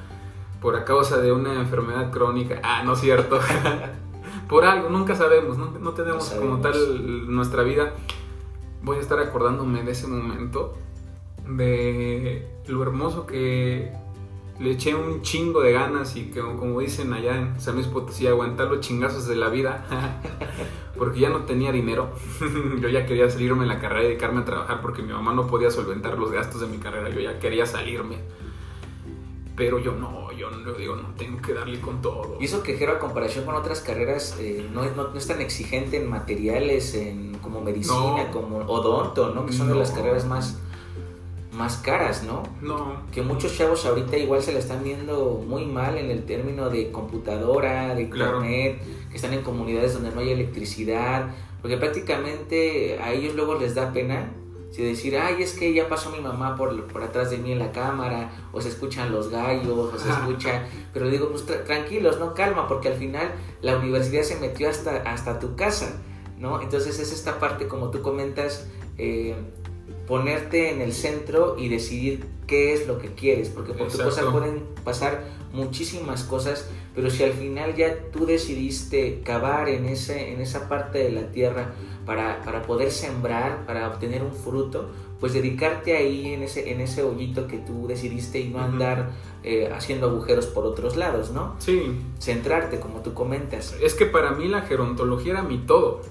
[0.60, 3.38] por a causa de una enfermedad crónica, ah, no es cierto,
[4.48, 7.92] por algo, nunca sabemos, no, no tenemos como tal nuestra vida,
[8.82, 10.74] voy a estar acordándome de ese momento,
[11.46, 13.92] de lo hermoso que
[14.62, 18.28] le eché un chingo de ganas y que, como dicen allá en San Luis Potosí,
[18.28, 19.84] aguantar los chingazos de la vida,
[20.96, 22.10] porque ya no tenía dinero.
[22.80, 25.48] yo ya quería salirme de la carrera y dedicarme a trabajar porque mi mamá no
[25.48, 28.18] podía solventar los gastos de mi carrera, yo ya quería salirme.
[29.56, 32.38] Pero yo no, yo no digo, no tengo que darle con todo.
[32.40, 36.08] Y eso que a comparación con otras carreras, eh, no, no, es tan exigente en
[36.08, 39.44] materiales, en como medicina, como odonto, ¿no?
[39.44, 40.62] Que son de las carreras más
[41.52, 42.42] más caras, ¿no?
[42.60, 43.02] No.
[43.12, 46.90] Que muchos chavos ahorita igual se la están viendo muy mal en el término de
[46.90, 51.28] computadora, de internet, que están en comunidades donde no hay electricidad,
[51.60, 54.32] porque prácticamente a ellos luego les da pena
[54.72, 57.58] si decir, ay, es que ya pasó mi mamá por, por atrás de mí en
[57.58, 62.32] la cámara, o se escuchan los gallos, o se escucha, pero digo, pues tranquilos, no
[62.32, 66.00] calma, porque al final la universidad se metió hasta, hasta tu casa,
[66.38, 66.62] ¿no?
[66.62, 69.36] Entonces es esta parte, como tú comentas, eh,
[70.06, 74.30] ponerte en el centro y decidir qué es lo que quieres, porque por tu cosa
[74.30, 80.40] pueden pasar muchísimas cosas, pero si al final ya tú decidiste cavar en, ese, en
[80.40, 81.72] esa parte de la tierra
[82.04, 87.02] para, para poder sembrar, para obtener un fruto, pues dedicarte ahí en ese, en ese
[87.02, 89.10] hoyito que tú decidiste y no andar
[89.44, 91.54] eh, haciendo agujeros por otros lados, ¿no?
[91.60, 92.00] Sí.
[92.18, 93.76] Centrarte, como tú comentas.
[93.80, 96.02] Es que para mí la gerontología era mi todo.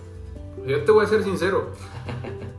[0.65, 1.71] Yo te voy a ser sincero.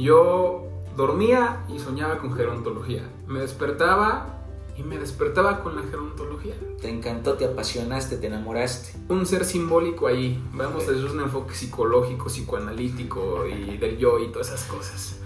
[0.00, 3.08] Yo Dormía y soñaba con gerontología.
[3.28, 4.42] Me despertaba
[4.76, 6.56] y me despertaba con la gerontología.
[6.80, 8.98] Te encantó, te apasionaste, te enamoraste.
[9.08, 10.42] Un ser simbólico ahí.
[10.54, 15.20] Vamos desde un enfoque psicológico, psicoanalítico y del yo y todas esas cosas.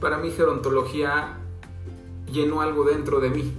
[0.00, 1.38] Para mí gerontología
[2.32, 3.54] llenó algo dentro de mí.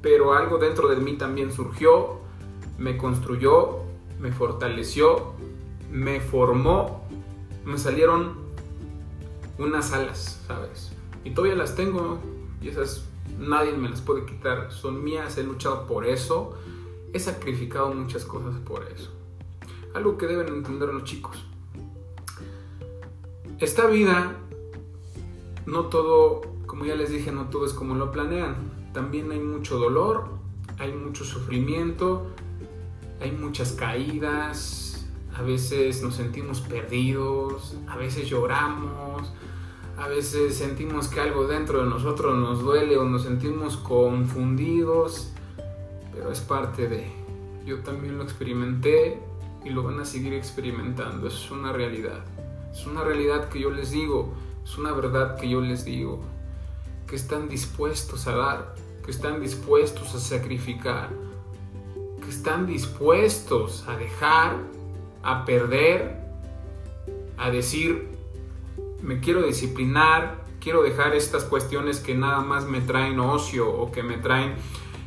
[0.00, 2.20] Pero algo dentro de mí también surgió,
[2.78, 3.80] me construyó,
[4.18, 5.34] me fortaleció,
[5.92, 7.02] me formó,
[7.66, 8.45] me salieron
[9.58, 10.92] unas alas, ¿sabes?
[11.24, 12.18] Y todavía las tengo
[12.60, 13.06] y esas
[13.38, 16.54] nadie me las puede quitar, son mías, he luchado por eso,
[17.12, 19.10] he sacrificado muchas cosas por eso.
[19.94, 21.44] Algo que deben entender los chicos.
[23.58, 24.36] Esta vida,
[25.64, 28.90] no todo, como ya les dije, no todo es como lo planean.
[28.92, 30.28] También hay mucho dolor,
[30.78, 32.26] hay mucho sufrimiento,
[33.20, 39.32] hay muchas caídas, a veces nos sentimos perdidos, a veces lloramos,
[39.98, 45.30] a veces sentimos que algo dentro de nosotros nos duele o nos sentimos confundidos,
[46.12, 47.10] pero es parte de...
[47.64, 49.18] Yo también lo experimenté
[49.64, 51.26] y lo van a seguir experimentando.
[51.26, 52.24] Es una realidad.
[52.70, 54.32] Es una realidad que yo les digo.
[54.62, 56.20] Es una verdad que yo les digo.
[57.06, 58.74] Que están dispuestos a dar.
[59.04, 61.08] Que están dispuestos a sacrificar.
[62.22, 64.56] Que están dispuestos a dejar,
[65.22, 66.20] a perder,
[67.38, 68.15] a decir,
[69.06, 74.02] me quiero disciplinar, quiero dejar estas cuestiones que nada más me traen ocio o que
[74.02, 74.54] me traen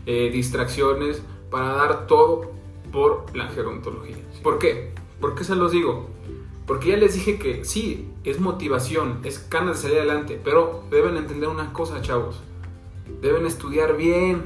[0.05, 2.49] eh, distracciones para dar todo
[2.93, 4.15] por la gerontología.
[4.41, 4.93] ¿Por qué?
[5.19, 6.07] ¿Por qué se los digo?
[6.65, 11.17] Porque ya les dije que sí, es motivación, es ganas de salir adelante, pero deben
[11.17, 12.39] entender una cosa, chavos.
[13.21, 14.45] Deben estudiar bien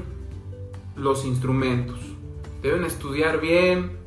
[0.96, 2.00] los instrumentos.
[2.60, 3.98] Deben estudiar bien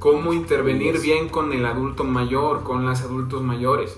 [0.00, 3.96] cómo intervenir bien con el adulto mayor, con los adultos mayores.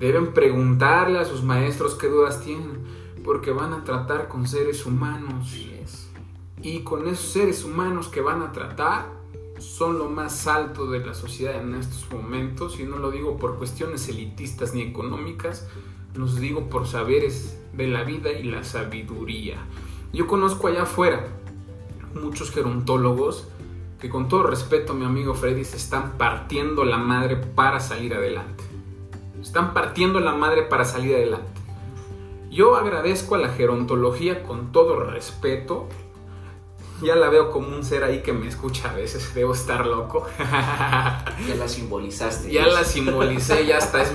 [0.00, 2.82] Deben preguntarle a sus maestros qué dudas tienen,
[3.22, 5.54] porque van a tratar con seres humanos.
[6.62, 9.06] Y con esos seres humanos que van a tratar,
[9.58, 13.58] son lo más alto de la sociedad en estos momentos, y no lo digo por
[13.58, 15.68] cuestiones elitistas ni económicas,
[16.14, 19.58] los digo por saberes de la vida y la sabiduría.
[20.14, 21.26] Yo conozco allá afuera
[22.14, 23.48] muchos gerontólogos
[24.00, 28.69] que con todo respeto, mi amigo Freddy, se están partiendo la madre para salir adelante.
[29.40, 31.60] Están partiendo la madre para salir adelante.
[32.50, 35.88] Yo agradezco a la gerontología con todo respeto.
[37.00, 40.26] Ya la veo como un ser ahí que me escucha a veces, debo estar loco.
[41.48, 42.52] Ya la simbolizaste.
[42.52, 44.02] Ya la simbolicé, ya está.
[44.02, 44.12] Es,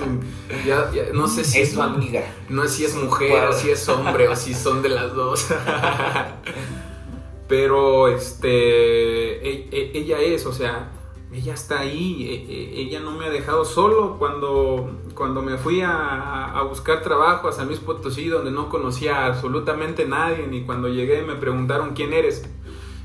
[0.64, 2.22] ya, no sé si es tu amiga.
[2.48, 5.48] No sé si es mujer o si es hombre o si son de las dos.
[7.48, 10.92] Pero este, e, e, ella es, o sea,
[11.32, 16.52] ella está ahí, e, ella no me ha dejado solo cuando, cuando me fui a,
[16.52, 21.22] a, buscar trabajo a San Luis Potosí, donde no conocía absolutamente nadie, ni cuando llegué
[21.22, 22.48] me preguntaron quién eres.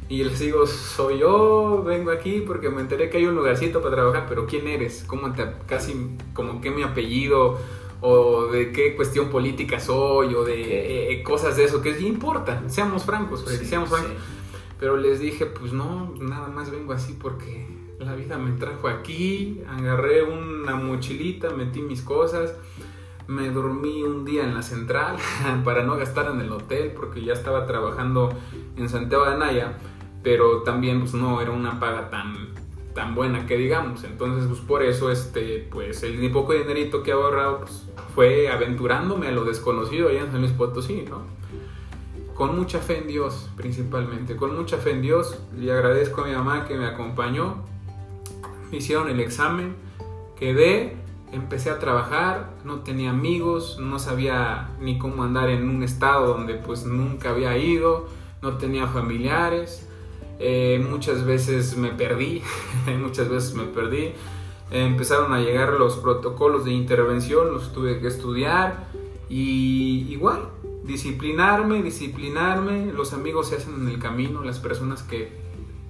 [0.09, 3.95] Y les digo, soy yo, vengo aquí porque me enteré que hay un lugarcito para
[3.95, 5.05] trabajar, pero ¿quién eres?
[5.07, 7.57] ¿Cómo te, casi, como qué mi apellido?
[8.01, 13.03] o de qué cuestión política soy, o de eh, cosas de eso, que importa, seamos
[13.03, 14.13] francos, seamos francos.
[14.81, 17.67] Pero les dije, pues no, nada más vengo así porque
[17.99, 22.55] la vida me trajo aquí, agarré una mochilita, metí mis cosas,
[23.27, 25.17] me dormí un día en la central
[25.63, 28.33] para no gastar en el hotel porque ya estaba trabajando
[28.75, 29.77] en Santiago de Anaya,
[30.23, 32.49] pero también pues no era una paga tan
[32.95, 37.13] tan buena que digamos, entonces pues por eso este pues el poco dinerito que he
[37.13, 41.21] ahorrado pues, fue aventurándome a lo desconocido allá en San Luis Potosí, ¿no?
[42.41, 45.37] Con mucha fe en Dios, principalmente, con mucha fe en Dios.
[45.55, 47.57] Le agradezco a mi mamá que me acompañó
[48.71, 49.75] me hicieron el examen,
[50.35, 50.95] quedé,
[51.31, 56.55] empecé a trabajar, no tenía amigos, no sabía ni cómo andar en un estado donde
[56.55, 58.07] pues nunca había ido,
[58.41, 59.87] no tenía familiares,
[60.39, 62.41] eh, muchas veces me perdí,
[62.99, 64.13] muchas veces me perdí.
[64.71, 68.87] empezaron a llegar los protocolos de intervención, los tuve que estudiar
[69.29, 70.49] y igual,
[70.83, 75.31] disciplinarme, disciplinarme, los amigos se hacen en el camino, las personas que,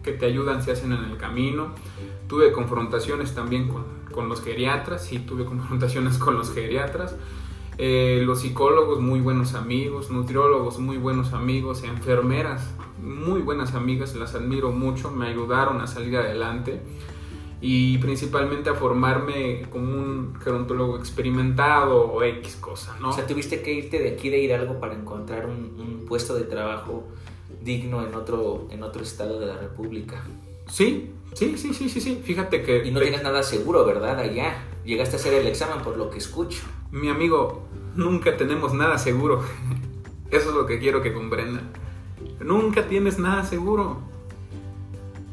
[0.04, 1.70] que te ayudan se hacen en el camino.
[2.28, 7.16] Tuve confrontaciones también con, con los geriatras, sí, tuve confrontaciones con los geriatras.
[7.78, 12.70] Eh, los psicólogos, muy buenos amigos, nutriólogos, muy buenos amigos, enfermeras,
[13.02, 16.82] muy buenas amigas, las admiro mucho, me ayudaron a salir adelante
[17.62, 23.10] y principalmente a formarme como un gerontólogo experimentado o X cosa, ¿no?
[23.10, 26.44] O sea, tuviste que irte de aquí de Hidalgo para encontrar un, un puesto de
[26.44, 27.08] trabajo
[27.64, 30.24] digno en otro, en otro estado de la República.
[30.68, 32.22] Sí, sí, sí, sí, sí, sí.
[32.24, 32.86] Fíjate que...
[32.86, 34.20] Y no tienes nada seguro, ¿verdad?
[34.20, 34.64] Allá.
[34.86, 36.64] Llegaste a hacer el examen por lo que escucho.
[36.92, 37.64] Mi amigo,
[37.96, 39.44] nunca tenemos nada seguro.
[40.32, 41.72] Eso es lo que quiero que comprendan.
[42.40, 44.00] Nunca tienes nada seguro.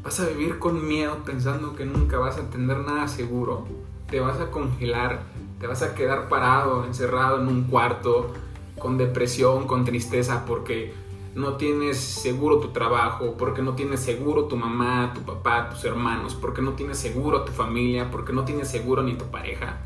[0.03, 3.65] Vas a vivir con miedo pensando que nunca vas a tener nada seguro.
[4.09, 5.23] Te vas a congelar,
[5.59, 8.33] te vas a quedar parado, encerrado en un cuarto,
[8.79, 10.93] con depresión, con tristeza, porque
[11.35, 16.33] no tienes seguro tu trabajo, porque no tienes seguro tu mamá, tu papá, tus hermanos,
[16.33, 19.77] porque no tienes seguro tu familia, porque no tienes seguro ni tu pareja.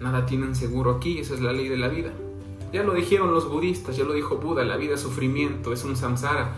[0.00, 2.12] Nada tienen seguro aquí, esa es la ley de la vida.
[2.72, 5.96] Ya lo dijeron los budistas, ya lo dijo Buda, la vida es sufrimiento, es un
[5.96, 6.54] samsara,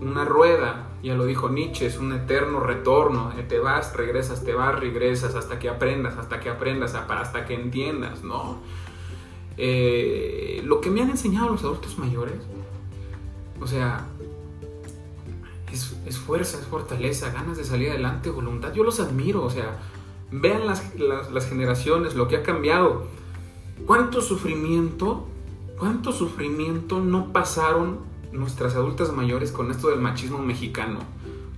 [0.00, 4.54] una rueda, ya lo dijo Nietzsche, es un eterno retorno, eh, te vas, regresas, te
[4.54, 8.58] vas, regresas, hasta que aprendas, hasta que aprendas, hasta que entiendas, ¿no?
[9.56, 12.36] Eh, lo que me han enseñado los adultos mayores,
[13.60, 14.06] o sea,
[15.72, 19.78] es, es, fuerza, es fortaleza, ganas de salir adelante, voluntad, yo los admiro, o sea,
[20.30, 23.06] vean las, las, las generaciones, lo que ha cambiado,
[23.86, 25.28] cuánto sufrimiento,
[25.78, 30.98] cuánto sufrimiento no pasaron nuestras adultas mayores con esto del machismo mexicano,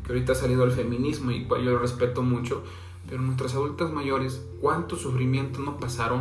[0.04, 2.62] que ahorita ha salido el feminismo y yo lo respeto mucho,
[3.08, 6.20] pero nuestras adultas mayores, cuánto sufrimiento no pasaron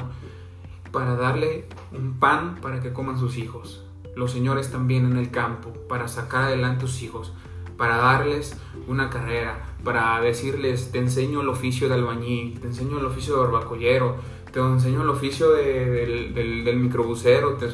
[0.92, 3.84] para darle un pan para que coman sus hijos.
[4.16, 7.34] Los señores también en el campo, para sacar adelante a sus hijos,
[7.78, 13.06] para darles una carrera, para decirles, te enseño el oficio de albañil, te enseño el
[13.06, 14.16] oficio de barbacollero,
[14.54, 17.68] te enseño el oficio del, del, microbusero, te,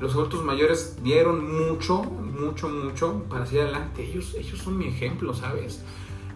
[0.00, 4.04] los adultos mayores dieron mucho, mucho, mucho para seguir adelante.
[4.04, 5.82] Ellos, ellos son mi ejemplo, ¿sabes?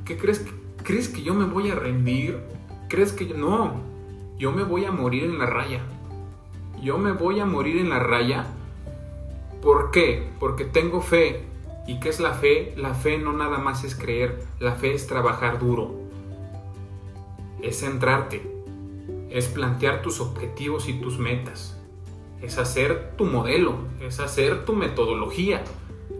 [0.04, 0.46] ¿Qué crees?
[0.82, 2.40] ¿Crees que yo me voy a rendir?
[2.88, 3.36] ¿Crees que yo...
[3.36, 3.74] No,
[4.38, 5.82] yo me voy a morir en la raya.
[6.82, 8.46] Yo me voy a morir en la raya.
[9.60, 10.30] ¿Por qué?
[10.40, 11.44] Porque tengo fe.
[11.86, 12.72] ¿Y qué es la fe?
[12.78, 15.94] La fe no nada más es creer, la fe es trabajar duro.
[17.60, 18.40] Es centrarte.
[19.28, 21.79] Es plantear tus objetivos y tus metas
[22.42, 25.62] es hacer tu modelo, es hacer tu metodología.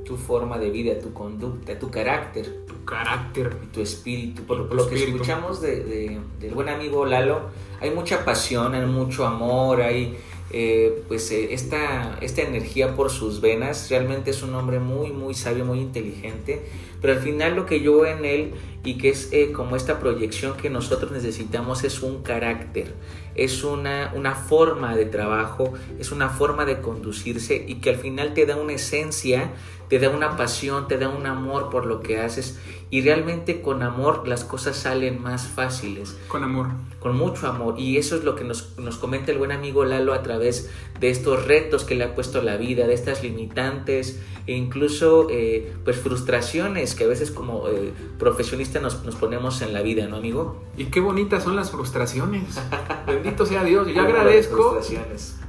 [0.05, 2.65] Tu forma de vida, tu conducta, tu carácter.
[2.67, 3.57] Tu carácter.
[3.63, 4.43] Y tu espíritu.
[4.43, 7.43] Por, lo que escuchamos de, del buen amigo Lalo,
[7.81, 10.19] hay mucha pasión, hay mucho amor, hay
[10.53, 13.89] eh, pues eh, esta, esta energía por sus venas.
[13.89, 16.63] Realmente es un hombre muy, muy sabio, muy inteligente.
[17.01, 18.53] Pero al final lo que yo veo en él
[18.85, 22.95] y que es eh, como esta proyección que nosotros necesitamos es un carácter,
[23.35, 28.35] es una, una forma de trabajo, es una forma de conducirse y que al final
[28.35, 29.53] te da una esencia,
[29.91, 32.61] te da una pasión, te da un amor por lo que haces
[32.91, 36.17] y realmente con amor las cosas salen más fáciles.
[36.29, 36.69] Con amor.
[37.01, 40.15] Con mucho amor y eso es lo que nos, nos comenta el buen amigo Lalo
[40.15, 40.71] a través
[41.01, 45.75] de estos retos que le ha puesto la vida, de estas limitantes e incluso eh,
[45.83, 50.17] pues frustraciones que a veces como eh, profesionistas nos, nos, ponemos en la vida, ¿no,
[50.17, 50.63] amigo?
[50.77, 52.61] Y qué bonitas son las frustraciones.
[53.09, 53.89] Bendito sea Dios.
[53.93, 54.81] Yo agradezco.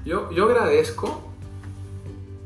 [0.03, 1.30] Yo, yo agradezco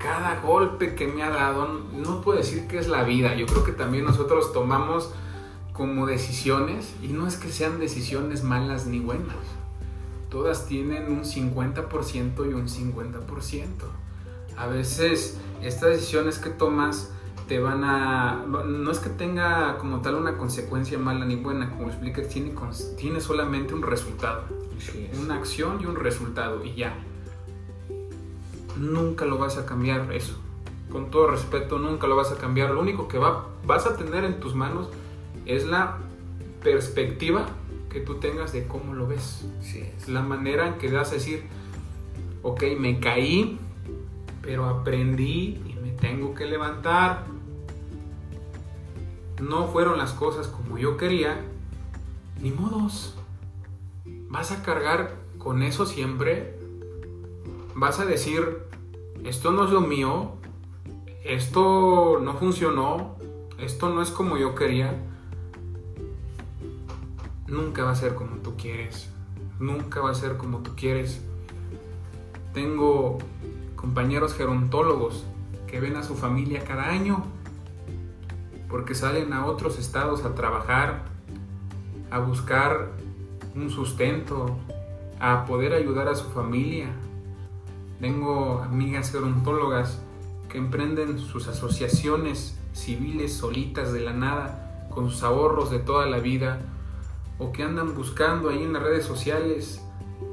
[0.05, 1.67] cada golpe que me ha dado.
[1.91, 3.33] No puedo decir que es la vida.
[3.35, 5.11] Yo creo que también nosotros tomamos
[5.73, 9.35] como decisiones y no es que sean decisiones malas ni buenas.
[10.29, 13.65] Todas tienen un 50% y un 50%.
[14.57, 17.11] A veces estas decisiones que tomas
[17.47, 18.45] te van a...
[18.45, 22.53] No es que tenga como tal una consecuencia mala ni buena, como explica, tiene,
[22.95, 24.43] tiene solamente un resultado.
[25.19, 26.95] Una acción y un resultado y ya.
[28.77, 30.35] Nunca lo vas a cambiar eso.
[30.91, 32.71] Con todo respeto, nunca lo vas a cambiar.
[32.71, 34.89] Lo único que va, vas a tener en tus manos
[35.45, 35.97] es la
[36.63, 37.45] perspectiva
[37.89, 39.45] que tú tengas de cómo lo ves.
[40.07, 41.43] La manera en que vas a decir,
[42.43, 43.57] ok, me caí,
[44.41, 47.25] pero aprendí y me tengo que levantar.
[49.41, 51.41] No fueron las cosas como yo quería,
[52.41, 53.15] ni modos.
[54.29, 56.59] Vas a cargar con eso siempre.
[57.75, 58.64] Vas a decir,
[59.25, 60.33] esto no es lo mío,
[61.23, 63.15] esto no funcionó,
[63.57, 64.93] esto no es como yo quería.
[67.47, 69.09] Nunca va a ser como tú quieres.
[69.59, 71.21] Nunca va a ser como tú quieres.
[72.53, 73.17] Tengo
[73.75, 75.25] compañeros gerontólogos
[75.67, 77.25] que ven a su familia cada año
[78.69, 81.03] porque salen a otros estados a trabajar,
[82.11, 82.91] a buscar
[83.55, 84.57] un sustento,
[85.19, 86.89] a poder ayudar a su familia.
[88.05, 89.99] Tengo amigas gerontólogas
[90.47, 96.19] que emprenden sus asociaciones civiles solitas de la nada, con sus ahorros de toda la
[96.19, 96.61] vida,
[97.39, 99.81] o que andan buscando ahí en las redes sociales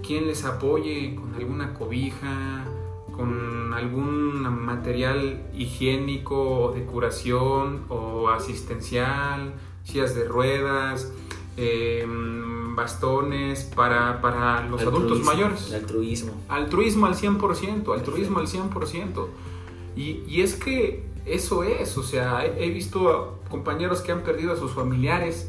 [0.06, 2.66] quien les apoye con alguna cobija,
[3.16, 11.10] con algún material higiénico de curación o asistencial, sillas de ruedas,
[11.56, 15.68] em, bastones para, para los adultos mayores.
[15.68, 16.32] El altruismo.
[16.48, 19.26] Altruismo al 100%, altruismo al 100%.
[19.96, 24.52] Y, y es que eso es, o sea, he, he visto compañeros que han perdido
[24.52, 25.48] a sus familiares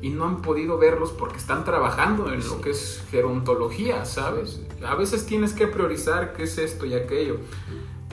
[0.00, 4.60] y no han podido verlos porque están trabajando en lo que es gerontología, ¿sabes?
[4.86, 7.38] A veces tienes que priorizar qué es esto y aquello.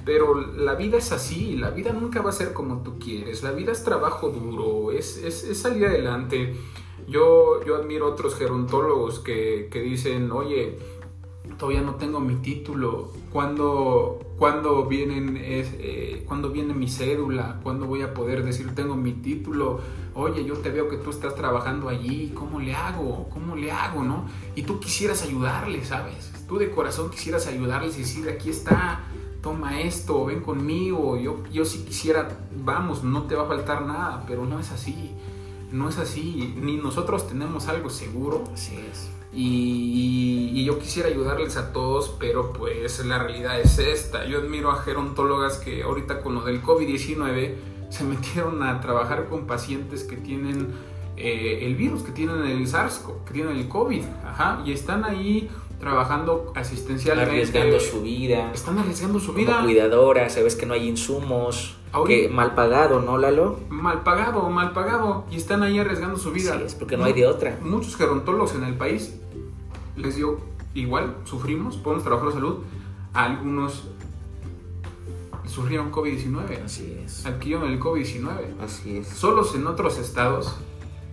[0.04, 3.52] Pero la vida es así, la vida nunca va a ser como tú quieres, la
[3.52, 6.56] vida es trabajo duro, es, es, es salir adelante.
[7.08, 10.78] Yo, yo admiro otros gerontólogos que, que dicen, oye,
[11.58, 17.60] todavía no tengo mi título, ¿cuándo, cuándo vienen, eh, ¿cuándo viene mi cédula?
[17.64, 19.80] ¿Cuándo voy a poder decir tengo mi título?
[20.14, 23.30] Oye, yo te veo que tú estás trabajando allí, ¿cómo le hago?
[23.30, 24.04] ¿Cómo le hago?
[24.04, 24.26] ¿No?
[24.56, 26.32] Y tú quisieras ayudarles, ¿sabes?
[26.48, 29.04] Tú de corazón quisieras ayudarles y decir, aquí está,
[29.42, 32.30] toma esto, ven conmigo, yo, yo si quisiera,
[32.64, 35.12] vamos, no te va a faltar nada, pero no es así,
[35.76, 38.44] no es así, ni nosotros tenemos algo seguro.
[38.54, 39.10] Así es.
[39.34, 44.26] Y, y, yo quisiera ayudarles a todos, pero pues la realidad es esta.
[44.26, 47.56] Yo admiro a gerontólogas que ahorita con lo del COVID-19
[47.90, 50.74] se metieron a trabajar con pacientes que tienen
[51.18, 55.50] eh, el virus, que tienen el SARS, que tienen el COVID, ajá, y están ahí
[55.80, 57.32] trabajando asistencialmente.
[57.32, 58.52] Arriesgando su vida.
[58.54, 59.62] Están arriesgando su Como vida.
[59.64, 61.78] cuidadora, sabes que no hay insumos.
[62.04, 63.60] Que mal pagado, ¿no, Lalo?
[63.70, 66.58] Mal pagado, mal pagado, y están ahí arriesgando su vida.
[66.58, 67.58] Sí, es porque no hay de otra.
[67.62, 69.16] Muchos gerontólogos en el país
[69.96, 70.40] les dio
[70.74, 72.58] igual, sufrimos, podemos trabajar la salud.
[73.14, 73.86] Algunos
[75.48, 77.26] sufrieron COVID-19, Así es.
[77.26, 78.60] adquirieron el COVID-19.
[78.62, 79.08] Así es.
[79.08, 80.56] Solos en otros estados,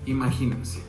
[0.06, 0.82] imagínense.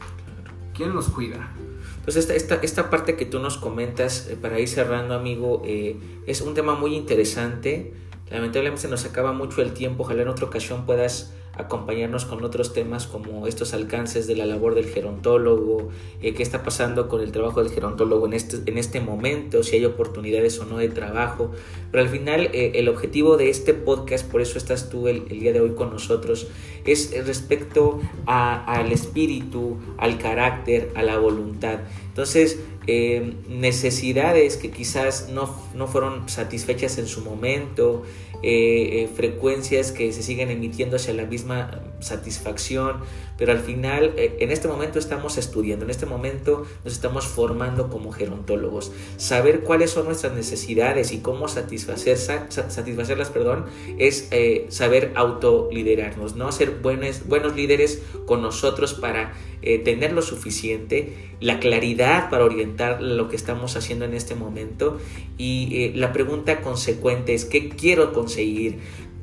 [0.73, 1.51] ¿Quién los cuida?
[1.99, 5.97] Entonces, esta, esta, esta parte que tú nos comentas, eh, para ir cerrando, amigo, eh,
[6.25, 7.93] es un tema muy interesante.
[8.33, 10.03] Lamentablemente se nos acaba mucho el tiempo.
[10.03, 14.73] Ojalá en otra ocasión puedas acompañarnos con otros temas como estos alcances de la labor
[14.73, 15.89] del gerontólogo,
[16.21, 19.75] eh, qué está pasando con el trabajo del gerontólogo en este, en este momento, si
[19.75, 21.51] hay oportunidades o no de trabajo.
[21.91, 25.53] Pero al final eh, el objetivo de este podcast, por eso estás tú el, día
[25.53, 26.47] de hoy con nosotros,
[26.85, 31.81] es respecto al espíritu, al carácter, a la voluntad.
[32.07, 38.03] Entonces, eh, necesidades que quizás no, no fueron satisfechas en su momento,
[38.43, 42.97] eh, eh, frecuencias que se siguen emitiendo hacia la misma satisfacción,
[43.37, 47.89] pero al final eh, en este momento estamos estudiando, en este momento nos estamos formando
[47.89, 48.91] como gerontólogos.
[49.17, 53.65] Saber cuáles son nuestras necesidades y cómo satisfacer, sa- sa- satisfacerlas perdón,
[53.97, 56.51] es eh, saber autoliderarnos, ¿no?
[56.51, 63.01] ser buenos, buenos líderes con nosotros para eh, tener lo suficiente, la claridad para orientar
[63.01, 64.97] lo que estamos haciendo en este momento
[65.37, 68.32] y eh, la pregunta consecuente es ¿qué quiero conseguir?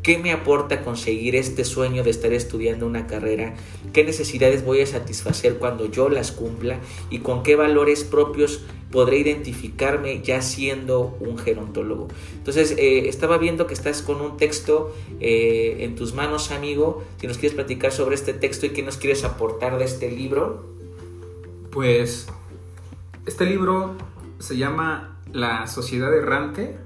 [0.03, 3.55] ¿Qué me aporta conseguir este sueño de estar estudiando una carrera?
[3.93, 6.79] ¿Qué necesidades voy a satisfacer cuando yo las cumpla?
[7.11, 12.09] ¿Y con qué valores propios podré identificarme ya siendo un gerontólogo?
[12.35, 17.05] Entonces, eh, estaba viendo que estás con un texto eh, en tus manos, amigo.
[17.21, 20.65] Si nos quieres platicar sobre este texto y qué nos quieres aportar de este libro.
[21.71, 22.27] Pues
[23.27, 23.97] este libro
[24.39, 26.79] se llama La Sociedad Errante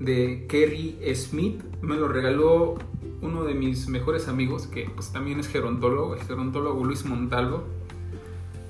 [0.00, 1.62] de Kerry Smith.
[1.80, 2.76] Me lo regaló
[3.22, 7.64] uno de mis mejores amigos, que pues también es gerontólogo, el gerontólogo Luis Montalvo,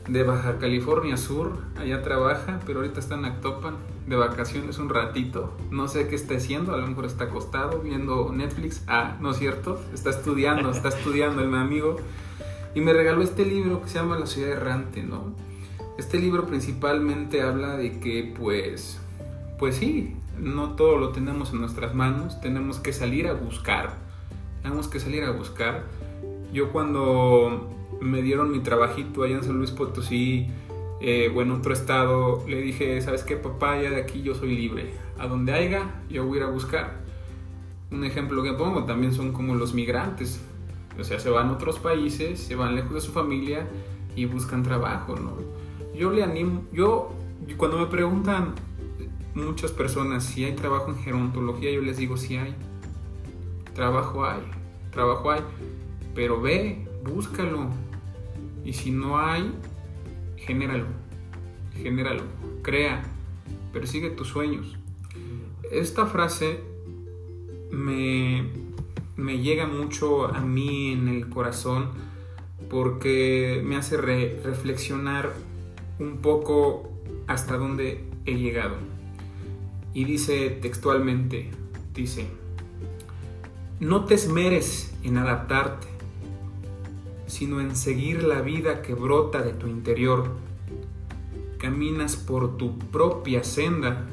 [0.08, 1.52] de Baja California Sur.
[1.76, 3.76] Allá trabaja, pero ahorita está en Actopan
[4.06, 5.56] de vacaciones un ratito.
[5.70, 8.82] No sé qué está haciendo, a lo mejor está acostado viendo Netflix.
[8.88, 11.96] Ah, no es cierto, está estudiando, está estudiando el mi amigo.
[12.74, 15.32] Y me regaló este libro que se llama La Ciudad Errante, ¿no?
[15.98, 18.98] Este libro principalmente habla de que, pues,
[19.58, 23.98] pues sí, no todo lo tenemos en nuestras manos, tenemos que salir a buscar,
[24.62, 25.84] tenemos que salir a buscar.
[26.52, 27.68] Yo cuando
[28.00, 30.48] me dieron mi trabajito allá en San Luis Potosí,
[31.02, 33.80] eh, o en otro estado, le dije, ¿sabes qué, papá?
[33.80, 34.90] Ya de aquí yo soy libre.
[35.18, 37.00] A donde haya, yo voy a ir a buscar.
[37.90, 40.40] Un ejemplo que pongo también son como los migrantes.
[40.98, 43.66] O sea, se van a otros países, se van lejos de su familia
[44.14, 45.32] y buscan trabajo, ¿no?
[45.94, 47.12] Yo le animo, yo
[47.56, 48.54] cuando me preguntan
[49.34, 52.54] muchas personas si hay trabajo en gerontología, yo les digo si hay.
[53.74, 54.42] Trabajo hay,
[54.90, 55.42] trabajo hay,
[56.14, 57.68] pero ve, búscalo.
[58.64, 59.52] Y si no hay,
[60.36, 60.86] genéralo,
[61.74, 62.24] genéralo,
[62.62, 63.02] crea,
[63.72, 64.76] persigue tus sueños.
[65.70, 66.60] Esta frase
[67.70, 68.50] me,
[69.16, 71.90] me llega mucho a mí en el corazón
[72.68, 75.32] porque me hace re- reflexionar
[75.98, 76.90] un poco
[77.26, 78.76] hasta dónde he llegado.
[79.92, 81.50] Y dice textualmente,
[81.94, 82.26] dice,
[83.80, 85.88] no te esmeres en adaptarte,
[87.26, 90.30] sino en seguir la vida que brota de tu interior.
[91.58, 94.06] Caminas por tu propia senda.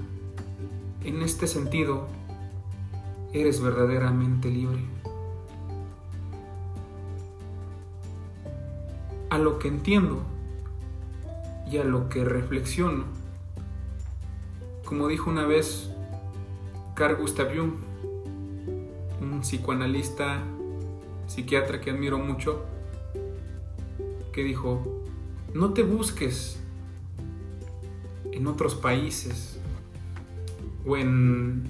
[1.04, 2.08] En este sentido,
[3.34, 4.80] eres verdaderamente libre.
[9.30, 10.22] A lo que entiendo
[11.70, 13.04] y a lo que reflexiono,
[14.88, 15.90] como dijo una vez
[16.96, 17.74] Carl Gustav Jung,
[19.22, 20.42] un psicoanalista,
[21.28, 22.64] psiquiatra que admiro mucho,
[24.32, 25.04] que dijo,
[25.54, 26.62] no te busques
[28.32, 29.60] en otros países
[30.86, 31.66] o en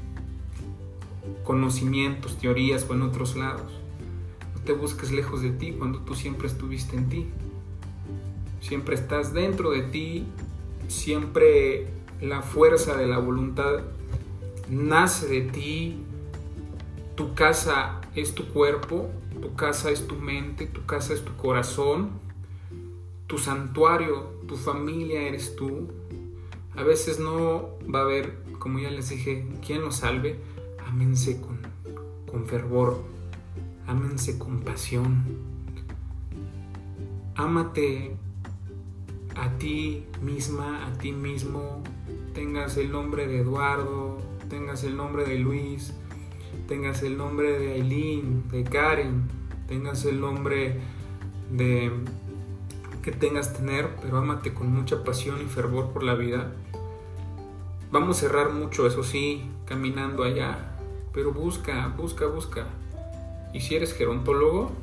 [1.44, 3.74] conocimientos, teorías o en otros lados.
[4.54, 7.26] No te busques lejos de ti cuando tú siempre estuviste en ti.
[8.62, 10.28] Siempre estás dentro de ti,
[10.88, 13.82] siempre la fuerza de la voluntad
[14.70, 15.98] nace de ti,
[17.16, 19.10] tu casa es tu cuerpo,
[19.42, 22.10] tu casa es tu mente, tu casa es tu corazón,
[23.28, 25.88] tu santuario, tu familia eres tú.
[26.76, 30.40] A veces no va a haber, como ya les dije, quien lo salve.
[30.88, 31.60] Ámense con,
[32.32, 33.04] con fervor,
[33.88, 35.26] ámense con pasión.
[37.36, 38.16] Ámate
[39.36, 41.84] a ti misma, a ti mismo,
[42.38, 45.96] tengas el nombre de Eduardo, tengas el nombre de Luis,
[46.68, 49.24] tengas el nombre de Aileen, de Karen,
[49.68, 50.80] tengas el nombre
[51.50, 51.92] de
[53.02, 56.54] que tengas tener, pero ámate con mucha pasión y fervor por la vida.
[57.92, 60.78] Vamos a cerrar mucho, eso sí, caminando allá,
[61.14, 62.68] pero busca, busca, busca.
[63.52, 64.74] Y si eres gerontólogo,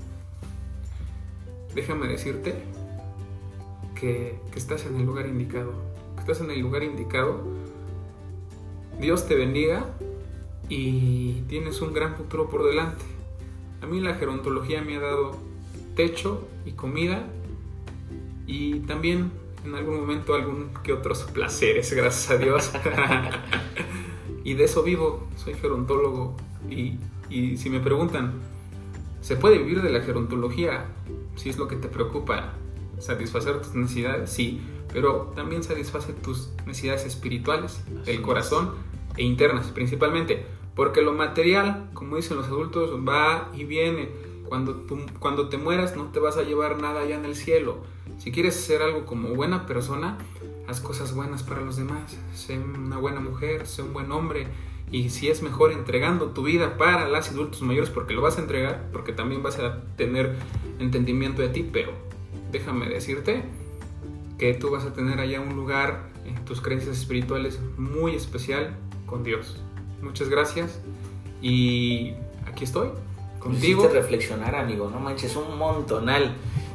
[1.72, 2.56] déjame decirte
[3.94, 5.93] que, que estás en el lugar indicado,
[6.24, 7.44] estás en el lugar indicado
[8.98, 9.84] Dios te bendiga
[10.68, 13.04] y tienes un gran futuro por delante.
[13.82, 15.36] A mí la gerontología me ha dado
[15.94, 17.26] techo y comida
[18.46, 19.32] y también
[19.64, 22.72] en algún momento algún que otros placeres, gracias a Dios.
[24.44, 26.36] y de eso vivo, soy gerontólogo
[26.70, 26.98] y,
[27.28, 28.40] y si me preguntan,
[29.20, 30.86] ¿se puede vivir de la gerontología
[31.36, 32.54] si es lo que te preocupa?
[32.98, 34.30] ¿Satisfacer tus necesidades?
[34.30, 34.62] Sí
[34.94, 38.74] pero también satisface tus necesidades espirituales, el corazón
[39.16, 44.08] e internas principalmente, porque lo material, como dicen los adultos, va y viene.
[44.48, 44.86] Cuando,
[45.18, 47.78] cuando te mueras no te vas a llevar nada allá en el cielo.
[48.18, 50.16] Si quieres hacer algo como buena persona,
[50.68, 52.16] haz cosas buenas para los demás.
[52.32, 54.46] Sé una buena mujer, sé un buen hombre.
[54.92, 58.42] Y si es mejor entregando tu vida para los adultos mayores, porque lo vas a
[58.42, 60.36] entregar, porque también vas a tener
[60.78, 61.90] entendimiento de ti, pero
[62.52, 63.42] déjame decirte
[64.44, 68.76] que tú vas a tener allá un lugar en tus creencias espirituales muy especial
[69.06, 69.56] con Dios.
[70.02, 70.82] Muchas gracias
[71.40, 72.12] y
[72.46, 72.90] aquí estoy
[73.38, 73.88] contigo.
[73.88, 76.34] reflexionar, amigo, no manches, un montonal.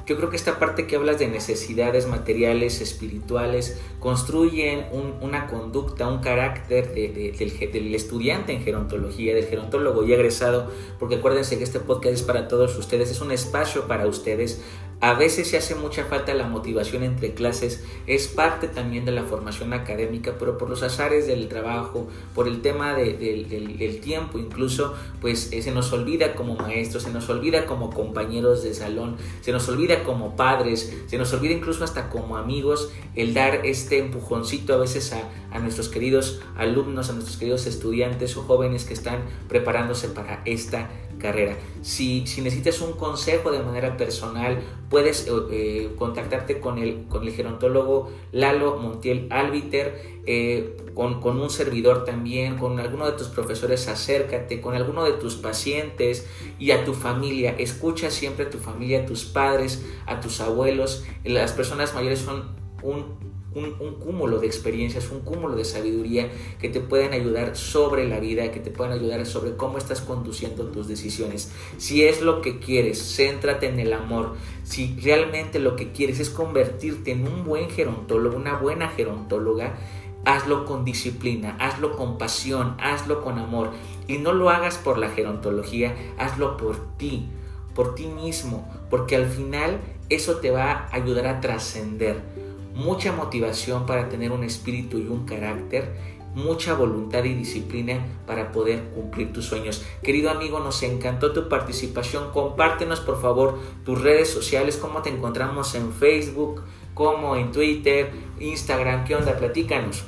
[0.09, 4.87] Yo creo que esta parte que hablas de necesidades materiales, espirituales, construyen
[5.21, 7.37] una conducta, un carácter del,
[7.71, 12.47] del, estudiante en gerontología, del gerontólogo ya egresado, porque acuérdense que este podcast es para
[12.47, 14.63] todos ustedes, es un espacio para ustedes.
[15.01, 19.23] A veces se hace mucha falta la motivación entre clases, es parte también de la
[19.23, 25.53] formación académica, pero por los azares del trabajo, por el tema del, tiempo incluso, pues
[25.53, 29.69] eh, se nos olvida como maestros, se nos olvida como compañeros de salón, se nos
[29.69, 34.77] olvida como padres, se nos olvida incluso hasta como amigos el dar este empujoncito a
[34.77, 35.21] veces a,
[35.51, 40.89] a nuestros queridos alumnos, a nuestros queridos estudiantes o jóvenes que están preparándose para esta
[41.19, 41.57] carrera.
[41.81, 44.59] Si, si necesitas un consejo de manera personal,
[44.89, 51.39] puedes eh, eh, contactarte con el, con el gerontólogo Lalo Montiel Albiter, eh, con, con,
[51.39, 56.71] un servidor también, con alguno de tus profesores, acércate, con alguno de tus pacientes y
[56.71, 57.55] a tu familia.
[57.57, 61.03] Escucha siempre a tu familia, a tus padres, a tus abuelos.
[61.23, 66.29] Las personas mayores son un un, cúmulo de experiencias, un cúmulo de sabiduría
[66.59, 70.65] que te pueden ayudar sobre la vida, que te pueden ayudar sobre cómo estás conduciendo
[70.67, 71.51] tus decisiones.
[71.77, 74.35] Si es lo que quieres, céntrate en el amor.
[74.63, 79.77] Si realmente lo que quieres es convertirte en un buen gerontólogo, una buena gerontóloga,
[80.25, 83.71] hazlo con disciplina, hazlo con pasión, hazlo con amor.
[84.07, 87.27] Y no lo hagas por la gerontología, hazlo por ti,
[87.73, 89.79] por ti mismo, porque al final
[90.09, 92.48] eso te va a ayudar a trascender
[92.79, 95.93] mucha motivación para tener un espíritu y un carácter,
[96.35, 99.85] mucha voluntad y disciplina para poder cumplir tus sueños.
[100.03, 102.31] Querido amigo, nos encantó tu participación.
[102.31, 106.63] Compártenos por favor tus redes sociales, cómo te encontramos en Facebook,
[106.93, 109.37] como en Twitter, Instagram, ¿qué onda?
[109.37, 110.03] Platícanos.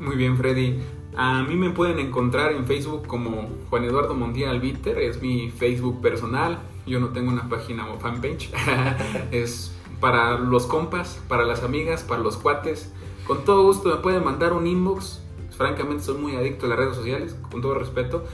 [0.00, 0.78] Muy bien, Freddy.
[1.16, 6.00] A mí me pueden encontrar en Facebook como Juan Eduardo Montiel Albiter, es mi Facebook
[6.00, 6.58] personal.
[6.86, 8.50] Yo no tengo una página o fanpage.
[9.32, 12.92] es para los compas, para las amigas, para los cuates.
[13.26, 15.20] Con todo gusto me pueden mandar un inbox.
[15.56, 18.24] Francamente soy muy adicto a las redes sociales, con todo respeto.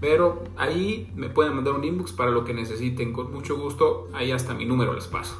[0.00, 3.12] Pero ahí me pueden mandar un inbox para lo que necesiten.
[3.12, 5.36] Con mucho gusto, ahí hasta mi número les paso.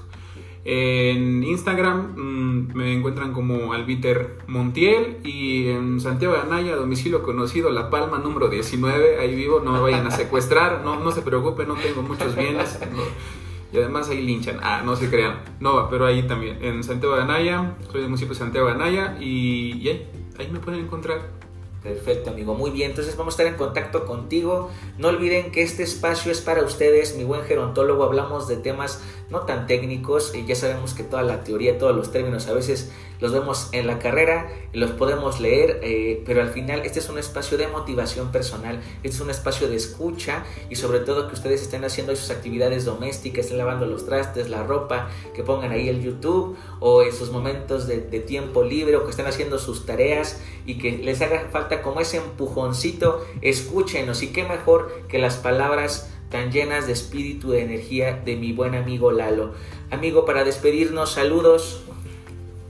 [0.65, 7.71] En Instagram mm, me encuentran como Albiter Montiel y en Santiago de Anaya, domicilio conocido,
[7.71, 11.67] La Palma número 19, ahí vivo, no me vayan a secuestrar, no, no se preocupen,
[11.67, 12.79] no tengo muchos bienes.
[13.73, 17.23] y además ahí linchan, ah, no se crean, no, pero ahí también, en Santiago de
[17.23, 20.09] Anaya, soy del municipio de Santiago de Anaya y, y ahí,
[20.39, 21.43] ahí me pueden encontrar.
[21.83, 22.55] Perfecto, amigo.
[22.55, 22.91] Muy bien.
[22.91, 24.71] Entonces vamos a estar en contacto contigo.
[24.99, 28.05] No olviden que este espacio es para ustedes, mi buen gerontólogo.
[28.05, 29.03] Hablamos de temas
[29.33, 30.35] no tan técnicos.
[30.35, 33.87] y ya sabemos que toda la teoría, todos los términos a veces los vemos en
[33.87, 38.33] la carrera, los podemos leer, eh, pero al final este es un espacio de motivación
[38.33, 42.31] personal, este es un espacio de escucha y sobre todo que ustedes estén haciendo sus
[42.31, 47.13] actividades domésticas, estén lavando los trastes, la ropa, que pongan ahí el YouTube o en
[47.13, 51.23] sus momentos de, de tiempo libre o que estén haciendo sus tareas y que les
[51.23, 56.95] haga falta como ese empujoncito, escúchenos y qué mejor que las palabras tan llenas de
[56.95, 59.53] espíritu, de energía de mi buen amigo Lalo.
[59.91, 61.85] Amigo, para despedirnos, saludos.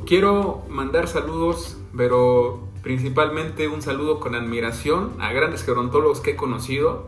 [0.05, 7.07] Quiero mandar saludos, pero principalmente un saludo con admiración a grandes gerontólogos que he conocido.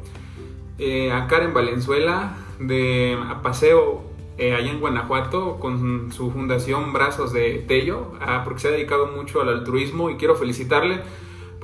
[0.79, 4.03] Eh, a Karen Valenzuela de a Paseo
[4.39, 9.09] eh, allá en Guanajuato con su fundación Brazos de Tello, ah, porque se ha dedicado
[9.09, 11.01] mucho al altruismo y quiero felicitarle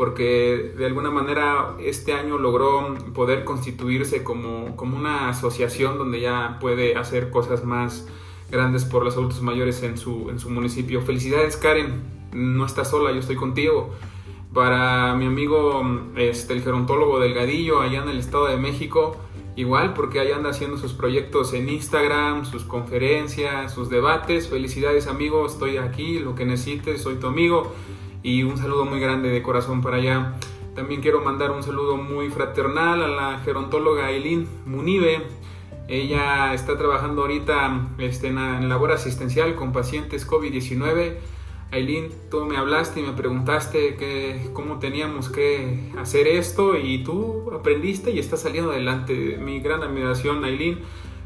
[0.00, 6.56] porque de alguna manera este año logró poder constituirse como, como una asociación donde ya
[6.58, 8.08] puede hacer cosas más
[8.50, 11.02] grandes por los adultos mayores en su, en su municipio.
[11.02, 12.00] Felicidades Karen,
[12.32, 13.90] no estás sola, yo estoy contigo.
[14.54, 15.82] Para mi amigo
[16.16, 19.18] este, el gerontólogo Delgadillo allá en el Estado de México,
[19.54, 24.48] igual porque ahí anda haciendo sus proyectos en Instagram, sus conferencias, sus debates.
[24.48, 27.74] Felicidades amigo, estoy aquí, lo que necesites, soy tu amigo
[28.22, 30.34] y un saludo muy grande de corazón para allá.
[30.74, 35.26] También quiero mandar un saludo muy fraternal a la gerontóloga Eileen Munive,
[35.90, 41.16] ella está trabajando ahorita este, en la labor asistencial con pacientes COVID-19.
[41.72, 47.50] Aileen, tú me hablaste y me preguntaste que, cómo teníamos que hacer esto y tú
[47.52, 49.36] aprendiste y estás saliendo adelante.
[49.42, 50.78] Mi gran admiración, Aileen,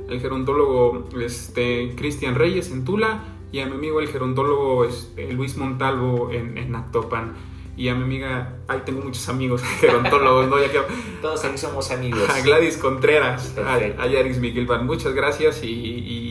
[0.09, 3.23] el gerontólogo este, Cristian Reyes en Tula
[3.55, 7.35] y a mi amigo el gerontólogo este, Luis Montalvo en, en Actopan
[7.77, 10.59] y a mi amiga, ahí tengo muchos amigos gerontólogos, ¿no?
[10.61, 10.81] Ya que,
[11.23, 12.29] Todos aquí somos amigos.
[12.29, 15.69] A Gladys Contreras, a, Yaris Miguelban, muchas gracias y,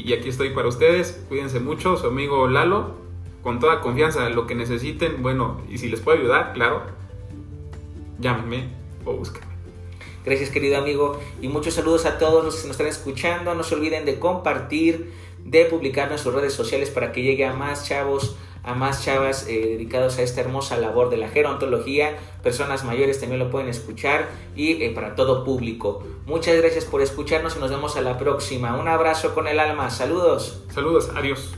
[0.06, 1.24] y, aquí estoy para ustedes.
[1.30, 2.96] Cuídense mucho, su amigo Lalo,
[3.42, 6.82] con toda confianza, lo que necesiten, bueno, y si les puedo ayudar, claro,
[8.20, 8.68] llámenme
[9.06, 9.54] o búsquenme.
[10.26, 13.56] Gracias querido amigo y muchos saludos a todos los que nos están escuchando.
[13.56, 15.12] No se olviden de compartir,
[15.46, 19.48] de publicarlo en sus redes sociales para que llegue a más chavos, a más chavas
[19.48, 22.18] eh, dedicados a esta hermosa labor de la gerontología.
[22.42, 26.04] Personas mayores también lo pueden escuchar y eh, para todo público.
[26.26, 28.76] Muchas gracias por escucharnos y nos vemos a la próxima.
[28.78, 29.90] Un abrazo con el alma.
[29.90, 30.64] Saludos.
[30.74, 31.12] Saludos.
[31.16, 31.54] Adiós.